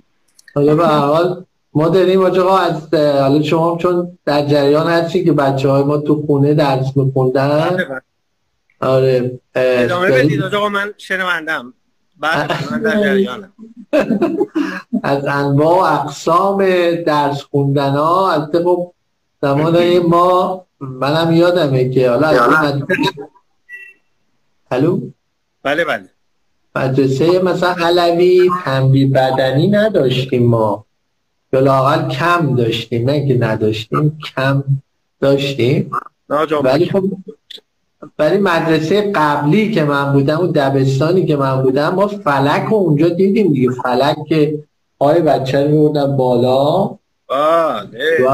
حالا 0.56 0.76
به 0.76 0.86
حال 0.86 1.46
ما 1.74 1.90
داریم 1.90 2.22
آجا 2.22 2.58
از 2.58 2.94
حالا 2.94 3.44
شما 3.44 3.78
چون 3.82 4.18
در 4.26 4.46
جریان 4.46 4.88
هستی 4.88 5.24
که 5.24 5.34
بچه 5.34 5.70
های 5.70 5.84
ما 5.84 5.98
تو 5.98 6.26
خونه 6.26 6.54
درس 6.54 6.98
میخوندن. 6.98 7.70
بله، 7.70 8.02
آره 8.80 9.40
ادامه 9.56 10.12
بدید 10.12 10.42
آجا 10.42 10.70
من 10.70 10.94
شنوندم 10.98 11.74
در 12.22 13.02
جریانم. 13.02 13.54
از 15.04 15.26
انواع 15.26 15.94
و 15.94 16.00
اقسام 16.00 16.66
درس 16.96 17.42
خوندن 17.42 17.92
ها 17.92 18.32
از 18.32 18.50
خب 18.64 18.94
زمان 19.42 20.00
ما 20.00 20.66
منم 20.80 21.34
یادمه 21.34 21.90
که 21.90 22.10
حالا 22.10 22.28
هلو 24.72 25.00
بله 25.64 25.86
بله. 25.86 26.10
مدرسه 26.76 27.44
مثلا 27.44 27.76
علوی 27.86 28.50
تنبیه 28.66 29.08
بدنی 29.08 29.68
نداشتیم 29.68 30.50
ما. 30.50 30.86
یا 31.54 31.60
لاقل 31.60 32.10
کم 32.10 32.56
داشتیم 32.56 33.10
نه 33.10 33.28
که 33.28 33.38
نداشتیم 33.38 34.20
کم 34.36 34.64
داشتیم. 35.20 35.92
ولی 36.64 36.86
خب 36.86 37.04
ولی 38.20 38.38
مدرسه 38.38 39.12
قبلی 39.16 39.72
که 39.72 39.84
من 39.84 40.14
بودم 40.14 40.40
و 40.40 40.48
دبستانی 40.48 41.26
که 41.26 41.36
من 41.36 41.62
بودم 41.62 41.90
ما 41.90 42.08
فلک 42.08 42.64
رو 42.70 42.76
اونجا 42.76 43.10
دیدیم 43.10 43.54
دیگه. 43.54 43.72
فلک 43.72 44.16
که 44.28 44.64
پای 45.00 45.22
بچه 45.22 45.72
رو 45.72 46.08
بالا. 46.08 47.00
بله. 47.30 48.28
و, 48.28 48.32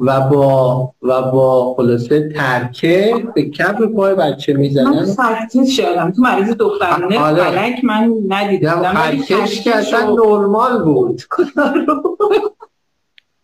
و 0.00 0.20
با 0.20 0.92
و 1.02 1.22
با 1.22 1.74
خلاصه 1.74 2.28
ترکه 2.28 3.14
به 3.34 3.50
کف 3.50 3.82
پای 3.82 4.14
بچه 4.14 4.52
می‌زنن 4.52 4.90
من 4.90 5.04
سختیت 5.04 5.66
شدم 5.66 6.10
تو 6.10 6.22
مریض 6.22 6.50
دخترانه 6.50 7.18
آره. 7.18 7.44
فلک 7.44 7.84
من 7.84 8.14
ندیدم 8.28 8.82
خطکش 8.82 9.60
که 9.60 9.76
اصلا 9.76 10.14
نرمال 10.14 10.84
بود. 10.84 11.22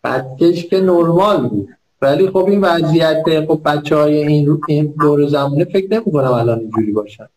خطکش 0.05 0.65
که 0.65 0.81
نرمال 0.81 1.47
بود. 1.47 1.69
ولی 2.01 2.27
خب 2.27 2.45
این 2.45 2.61
وضعیت 2.61 3.23
خب 3.47 3.61
بچه 3.65 3.95
های 3.95 4.27
این, 4.27 4.61
این 4.67 4.95
دور 4.99 5.27
زمانه 5.27 5.65
فکر 5.65 5.87
نمی 5.93 6.11
کنم 6.11 6.31
الان 6.31 6.59
اینجوری 6.59 6.91
باشن. 6.91 7.29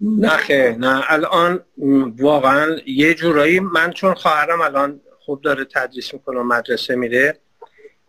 نه. 0.00 0.76
نه 0.78 1.02
الان 1.08 1.60
واقعا 2.18 2.76
یه 2.86 3.14
جورایی 3.14 3.60
من 3.60 3.90
چون 3.90 4.14
خواهرم 4.14 4.60
الان 4.60 5.00
خوب 5.20 5.40
داره 5.40 5.64
تدریس 5.64 6.14
می‌کنه 6.14 6.40
و 6.40 6.42
مدرسه 6.42 6.94
میره 6.94 7.36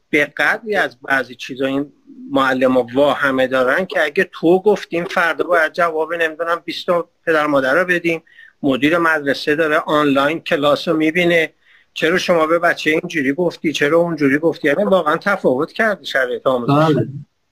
به 0.10 0.26
قدری 0.38 0.76
از 0.76 0.98
بعضی 1.02 1.36
چیزا 1.36 1.66
این 1.66 1.94
معلم 2.32 2.78
وا 2.78 3.14
همه 3.14 3.48
دارن 3.48 3.86
که 3.86 4.04
اگه 4.04 4.30
تو 4.32 4.62
گفتیم 4.62 5.04
فردا 5.04 5.44
باید 5.44 5.74
جواب 5.74 6.14
نمی‌دونم 6.14 6.62
20 6.66 6.86
پدر 7.26 7.46
مادر 7.48 7.74
رو 7.74 7.86
بدیم. 7.86 8.24
مدیر 8.64 8.98
مدرسه 8.98 9.56
داره 9.56 9.78
آنلاین 9.78 10.40
کلاس 10.40 10.88
رو 10.88 10.98
می‌بینه. 10.98 11.54
چرا 11.94 12.18
شما 12.18 12.48
به 12.48 12.60
بچه 12.60 12.90
اینجوری 12.90 13.34
گفتی؟ 13.34 13.74
چرا 13.74 13.98
اونجوری 13.98 14.38
گفتی؟ 14.38 14.68
یعنی 14.68 14.84
واقعا 14.84 15.18
تفاوت 15.18 15.72
کرد 15.72 16.04
شرایط 16.04 16.48
آموزش. 16.48 16.72
بله. 16.72 17.08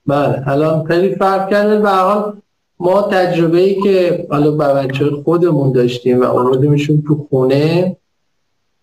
بله. 0.06 0.48
الان 0.48 0.84
خیلی 0.84 1.14
فرق 1.14 1.50
کرده. 1.50 1.80
به 1.80 1.90
حال 1.90 2.36
ما 2.80 3.02
تجربه 3.02 3.58
ای 3.58 3.82
که 3.82 4.26
حالا 4.30 4.50
با 4.50 4.74
بچه 4.74 5.10
خودمون 5.24 5.72
داشتیم 5.72 6.20
و 6.20 6.24
آوردیمشون 6.24 7.02
تو 7.06 7.26
خونه 7.30 7.96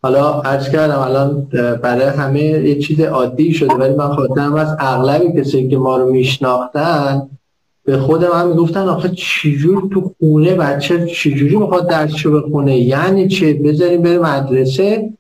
حالا 0.02 0.41
عرض 0.41 0.70
کردم 0.70 1.00
الان 1.00 1.48
برای 1.84 2.06
همه 2.06 2.41
یه 2.41 2.80
چیز 2.80 3.00
عادی 3.00 3.54
شده 3.54 3.74
ولی 3.74 3.96
من 3.96 4.15
خاطرم 4.15 4.54
از 4.54 4.76
اغلب 4.80 5.39
کسی 5.39 5.67
که 5.67 5.78
ما 5.78 5.98
رو 5.98 6.12
میشناختن 6.12 7.30
به 7.86 7.98
خودم 7.98 8.32
هم 8.34 8.48
می‌گفتن 8.48 8.88
آخه 8.88 9.10
چجور 9.10 9.89
تو 9.93 10.15
خونه 10.20 10.56
بچه 10.56 11.06
چجوری 11.06 11.56
می‌خواد 11.56 11.89
درسشو 11.89 12.41
بخونه؟ 12.41 12.78
یعنی 12.78 13.28
چه؟ 13.28 13.54
بذاریم 13.54 14.02
بره 14.02 14.20
مدرسه. 14.20 15.13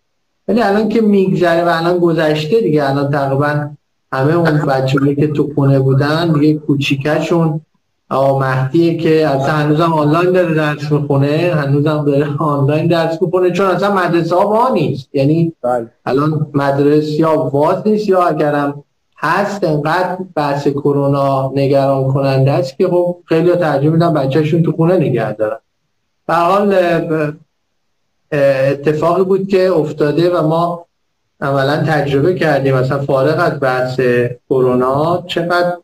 ولی 0.47 0.61
الان 0.61 0.89
که 0.89 1.01
میگذره 1.01 1.63
و 1.63 1.67
الان 1.67 1.97
گذشته 1.97 2.61
دیگه 2.61 2.89
الان 2.89 3.11
تقریبا 3.11 3.69
همه 4.11 4.33
اون 4.33 4.65
بچه‌هایی 4.65 5.15
که 5.15 5.27
تو 5.27 5.51
خونه 5.55 5.79
بودن 5.79 6.33
دیگه 6.33 6.53
کوچیکشون 6.53 7.61
آقا 8.09 8.39
مهدیه 8.39 8.97
که 8.97 9.27
اصلا 9.27 9.53
هنوزم 9.53 9.93
آنلاین 9.93 10.31
داره 10.31 10.53
درس 10.53 10.91
می‌خونه 10.91 11.51
هنوزم 11.55 12.05
داره 12.05 12.27
آنلاین 12.39 12.87
درس 12.87 13.21
می‌خونه 13.21 13.51
چون 13.51 13.65
اصلا 13.65 13.93
مدرسه 13.93 14.35
ها 14.35 14.49
وا 14.49 14.73
نیست 14.73 15.15
یعنی 15.15 15.53
بله. 15.61 15.87
الان 16.05 16.47
مدرسه 16.53 17.11
یا 17.11 17.37
واز 17.37 17.87
نیست 17.87 18.09
یا 18.09 18.23
اگرم 18.23 18.83
هست 19.17 19.63
انقدر 19.63 20.17
بحث 20.35 20.67
کرونا 20.67 21.51
نگران 21.55 22.07
کننده 22.07 22.51
است 22.51 22.77
که 22.77 22.87
خب 22.87 23.17
خیلی 23.25 23.55
ترجیح 23.55 23.89
میدن 23.89 24.13
بچهشون 24.13 24.63
تو 24.63 24.71
خونه 24.71 24.97
نگه 24.97 25.33
دارن 25.33 25.57
به 26.27 26.33
حال 26.33 26.75
اتفاقی 28.31 29.23
بود 29.23 29.47
که 29.47 29.71
افتاده 29.71 30.29
و 30.29 30.47
ما 30.47 30.85
اولا 31.41 31.77
تجربه 31.77 32.35
کردیم. 32.35 32.75
مثلا 32.75 32.99
فارغ 32.99 33.39
از 33.39 33.59
بحث 33.59 33.99
کرونا 34.49 35.23
چقدر 35.27 35.77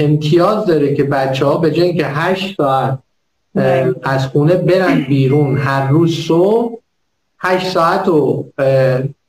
امتیاز 0.00 0.66
داره 0.66 0.94
که 0.94 1.04
بچه 1.04 1.46
ها 1.46 1.58
به 1.58 1.70
جای 1.70 1.94
که 1.94 2.06
هشت 2.06 2.56
ساعت 2.56 2.98
از 4.02 4.26
خونه 4.26 4.54
برن 4.54 5.04
بیرون 5.08 5.58
هر 5.58 5.88
روز 5.88 6.14
صبح 6.14 6.78
هشت 7.38 7.66
ساعت 7.66 8.08
رو 8.08 8.46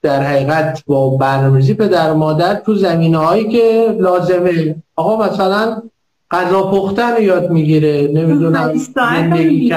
در 0.01 0.23
حقیقت 0.23 0.83
با 0.87 1.09
برنامه‌ریزی 1.09 1.73
پدر 1.73 2.13
مادر 2.13 2.55
تو 2.55 2.75
زمینه 2.75 3.17
هایی 3.17 3.49
که 3.49 3.95
لازمه. 3.99 4.75
آقا 4.95 5.25
مثلا 5.25 5.81
غذا 6.31 6.63
پختن 6.63 7.21
یاد 7.21 7.49
می‌گیره 7.49 8.09
نمی‌دونم 8.13 8.73
زندگی 8.95 9.73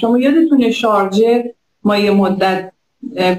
شما 0.00 0.18
یادتونه 0.18 0.70
شارجه 0.70 1.54
ما 1.84 1.96
یه 1.96 2.10
مدت 2.10 2.72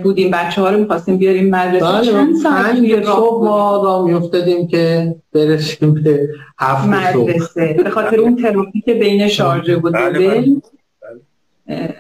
بودیم 0.03 0.31
بچه 0.31 0.61
ها 0.61 0.69
رو 0.69 0.79
می‌خواستیم 0.79 1.17
بیاریم 1.17 1.49
مدرسه. 1.49 1.85
بله 1.85 2.11
چند 2.11 2.35
ساعت 2.35 3.05
صبح 3.05 3.45
ما 3.45 3.83
را 3.83 4.05
میفتدیم 4.05 4.67
که 4.67 5.15
برسیم 5.33 5.93
به 5.93 6.29
هفت 6.59 6.87
مدرسه. 6.87 7.79
به 7.83 7.89
خاطر 7.89 8.19
اون 8.19 8.35
ترافیک 8.35 8.85
بین 8.85 9.27
شارجه 9.27 9.75
بود. 9.75 9.93
بله 9.93 10.29
بله. 10.29 11.91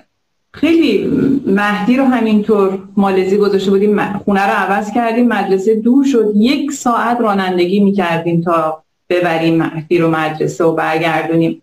خیلی 0.51 1.11
مهدی 1.45 1.97
رو 1.97 2.03
همینطور 2.03 2.79
مالزی 2.97 3.37
گذاشته 3.37 3.71
بودیم. 3.71 4.17
خونه 4.25 4.45
رو 4.45 4.51
عوض 4.51 4.93
کردیم. 4.93 5.27
مدرسه 5.27 5.75
دور 5.75 6.05
شد. 6.05 6.31
یک 6.35 6.71
ساعت 6.71 7.21
رانندگی 7.21 7.79
می‌کردیم 7.79 8.41
تا 8.41 8.83
ببریم 9.09 9.57
مهدی 9.57 9.97
رو 9.97 10.09
مدرسه 10.09 10.63
و 10.63 10.75
برگردونیم. 10.75 11.61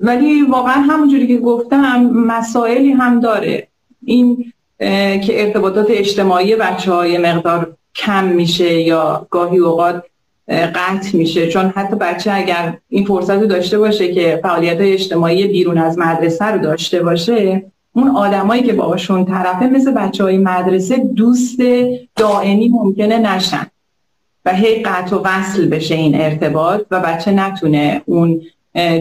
ولی 0.00 0.42
واقعا 0.42 0.74
همونجوری 0.74 1.26
که 1.26 1.38
گفتم 1.38 2.10
مسائلی 2.12 2.90
هم 2.90 3.20
داره. 3.20 3.68
این 4.06 4.52
که 5.20 5.42
ارتباطات 5.46 5.86
اجتماعی 5.90 6.56
بچه 6.56 6.92
های 6.92 7.18
مقدار 7.18 7.76
کم 7.94 8.24
میشه 8.24 8.80
یا 8.80 9.26
گاهی 9.30 9.58
اوقات 9.58 10.02
قطع 10.48 11.16
میشه. 11.16 11.48
چون 11.48 11.66
حتی 11.76 11.96
بچه 11.96 12.32
اگر 12.32 12.78
این 12.88 13.04
فرصت 13.04 13.30
رو 13.30 13.46
داشته 13.46 13.78
باشه 13.78 14.14
که 14.14 14.40
فعالیت 14.42 14.76
اجتماعی 14.80 15.46
بیرون 15.46 15.78
از 15.78 15.98
مدرسه 15.98 16.44
رو 16.44 16.58
داشته 16.58 17.02
باشه 17.02 17.64
اون 17.92 18.16
آدمایی 18.16 18.62
که 18.62 18.72
باشون 18.72 19.24
طرفه 19.24 19.66
مثل 19.66 19.92
بچه 19.92 20.24
های 20.24 20.38
مدرسه 20.38 20.96
دوست 20.96 21.60
دائمی 22.16 22.68
ممکنه 22.68 23.18
نشن 23.18 23.66
و 24.44 24.54
هی 24.54 24.82
قطع 24.82 25.16
و 25.16 25.22
وصل 25.24 25.68
بشه 25.68 25.94
این 25.94 26.20
ارتباط 26.20 26.80
و 26.90 27.00
بچه 27.00 27.30
نتونه 27.30 28.02
اون 28.06 28.40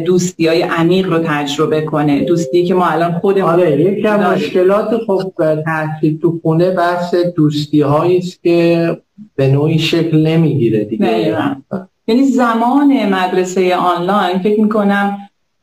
دوستی 0.05 0.47
های 0.47 0.61
عمیق 0.61 1.09
رو 1.09 1.19
تجربه 1.19 1.81
کنه. 1.81 2.19
دوستی 2.19 2.65
که 2.65 2.73
ما 2.73 2.85
الان 2.85 3.11
خود 3.11 3.39
آره 3.39 4.01
از 4.05 4.19
مشکلات 4.19 4.97
خب 5.07 5.31
تحصیل 5.65 6.19
تو 6.19 6.39
خونه 6.41 6.71
بحث 6.71 7.15
دوستی 7.15 7.83
است 7.83 8.43
که 8.43 8.97
به 9.35 9.47
نوعی 9.47 9.79
شکل 9.79 10.27
نمی‌گیره 10.27 10.83
دیگه. 10.83 11.37
یعنی 12.07 12.23
زمان 12.23 13.09
مدرسه 13.09 13.75
آنلاین 13.75 14.39
فکر 14.39 14.61
می‌کنم 14.61 15.17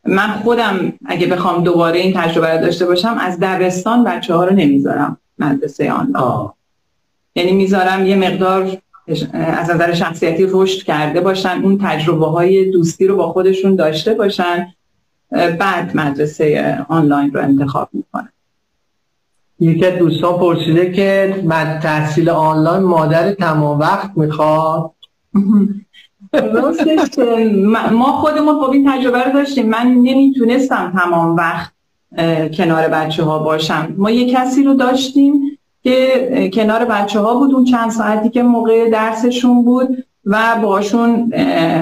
من 0.06 0.28
خودم 0.28 0.92
اگه 1.04 1.26
بخوام 1.26 1.64
دوباره 1.64 1.98
این 1.98 2.12
تجربه 2.16 2.48
رو 2.48 2.60
داشته 2.60 2.86
باشم 2.86 3.16
از 3.20 3.38
دبستان 3.40 4.04
بچه 4.04 4.34
ها 4.34 4.44
رو 4.44 4.54
نمی‌ذارم 4.56 5.18
مدرسه 5.38 5.92
آنلاین. 5.92 6.48
یعنی 7.34 7.52
می‌ذارم 7.52 8.06
یه 8.06 8.16
مقدار 8.16 8.76
از 9.32 9.70
نظر 9.70 9.94
شخصیتی 9.94 10.46
رشد 10.50 10.82
کرده 10.82 11.20
باشن 11.20 11.60
اون 11.62 11.78
تجربه 11.82 12.26
های 12.26 12.70
دوستی 12.70 13.06
رو 13.06 13.16
با 13.16 13.32
خودشون 13.32 13.76
داشته 13.76 14.14
باشن. 14.14 14.74
بعد 15.30 15.96
مدرسه 15.96 16.78
آنلاین 16.88 17.32
رو 17.32 17.40
انتخاب 17.40 17.88
می‌کنن. 17.92 18.28
یکی 19.60 19.86
از 19.86 19.98
دوستان 19.98 20.38
پرسیده 20.38 20.92
که 20.92 21.42
من 21.44 21.78
تحصیل 21.82 22.30
آنلاین 22.30 22.82
مادر 22.82 23.32
تمام 23.32 23.78
وقت 23.78 24.10
می‌خواد. 24.16 24.90
ما 27.92 28.12
خودمون 28.12 28.64
خب 28.64 28.70
این 28.70 28.92
تجربه 28.92 29.24
رو 29.24 29.32
داشتیم. 29.32 29.68
من 29.68 29.86
نمی‌تونستم 29.86 30.92
تمام 30.98 31.36
وقت 31.36 31.72
کنار 32.54 32.88
بچه 32.88 33.22
ها 33.24 33.38
باشم. 33.38 33.94
ما 33.98 34.10
یه 34.10 34.34
کسی 34.34 34.64
رو 34.64 34.74
داشتیم 34.74 35.58
که 35.82 36.50
کنار 36.52 36.84
بچه 36.84 37.20
ها 37.20 37.34
بود. 37.34 37.54
اون 37.54 37.64
چند 37.64 37.90
ساعتی 37.90 38.28
که 38.28 38.42
موقع 38.42 38.90
درسشون 38.90 39.64
بود 39.64 40.04
و 40.24 40.56
باشون 40.62 41.30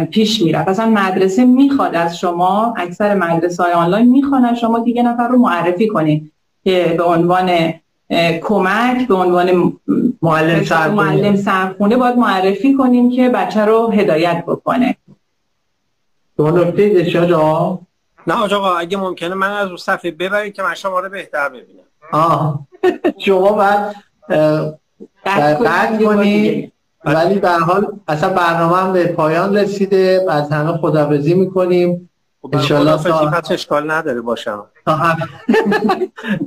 پیش 0.05 0.43
می‌رفت. 0.43 0.69
اصلا 0.69 0.87
مدرسه 0.87 1.45
می‌خواد 1.45 1.95
از 1.95 2.19
شما 2.19 2.75
اکثر 2.77 3.15
مدرسه 3.15 3.63
های 3.63 3.73
آنلاین 3.73 4.09
می‌خوان 4.09 4.55
شما 4.55 4.79
دیگه 4.79 5.03
نفر 5.03 5.29
رو 5.29 5.39
معرفی 5.39 5.89
کنید 5.89 6.33
که 6.65 6.95
به 6.99 7.03
عنوان 7.03 7.51
کمک 8.43 9.09
به 9.09 9.15
عنوان 9.15 9.73
معلم 10.23 10.65
سرخونه. 10.65 11.03
معلم 11.03 11.37
سرخونه 11.37 11.97
باید 11.97 12.17
معرفی 12.17 12.75
کنیم 12.75 13.11
که 13.11 13.29
بچه 13.29 13.65
رو 13.65 13.91
هدایت 13.91 14.45
بکنه. 14.47 14.97
دو 16.37 16.51
نکته 16.51 17.07
نه 18.27 18.55
آقا 18.55 18.75
اگه 18.75 18.97
ممکنه 18.97 19.35
من 19.35 19.53
از 19.53 19.69
صفحه 19.81 20.11
ببرید 20.11 20.53
که 20.53 20.63
من 20.63 20.75
شما 20.75 21.01
رو 21.01 21.09
بهتر 21.09 21.49
ببینم. 21.49 21.85
آه. 22.13 22.70
شما 23.25 23.53
بعد 23.53 23.97
قطع 25.27 26.05
کنی 26.05 26.73
ولی 27.05 27.39
به 27.39 27.51
حال 27.51 27.87
اصلا 28.09 28.29
برنامه 28.29 28.77
هم 28.77 28.93
به 28.93 29.07
پایان 29.07 29.57
رسیده 29.57 30.27
از 30.29 30.53
همه 30.53 30.73
خداحافظی 30.73 31.35
می‌کنیم. 31.35 32.11
خب، 32.43 32.57
انشالله 32.57 33.03
تا 33.03 33.55
اشکال 33.55 33.91
نداره 33.91 34.21
باشم. 34.21 34.65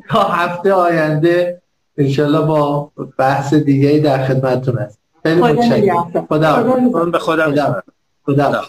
تا 0.09 0.23
هفته 0.39 0.73
آینده 0.73 1.61
انشالله 1.97 2.41
با 2.41 2.91
بحث 3.17 3.53
دیگه 3.53 3.99
در 3.99 4.25
خدمتتون 4.25 4.77
هست 4.77 4.99
خیلی 5.23 5.41
خدا 5.41 5.53
متشکرم. 5.53 6.25
خدا 6.29 6.53
خدا 6.53 7.05
به 7.05 7.19
خدا 7.19 7.51
خدا 7.51 7.83
خدا 8.25 8.61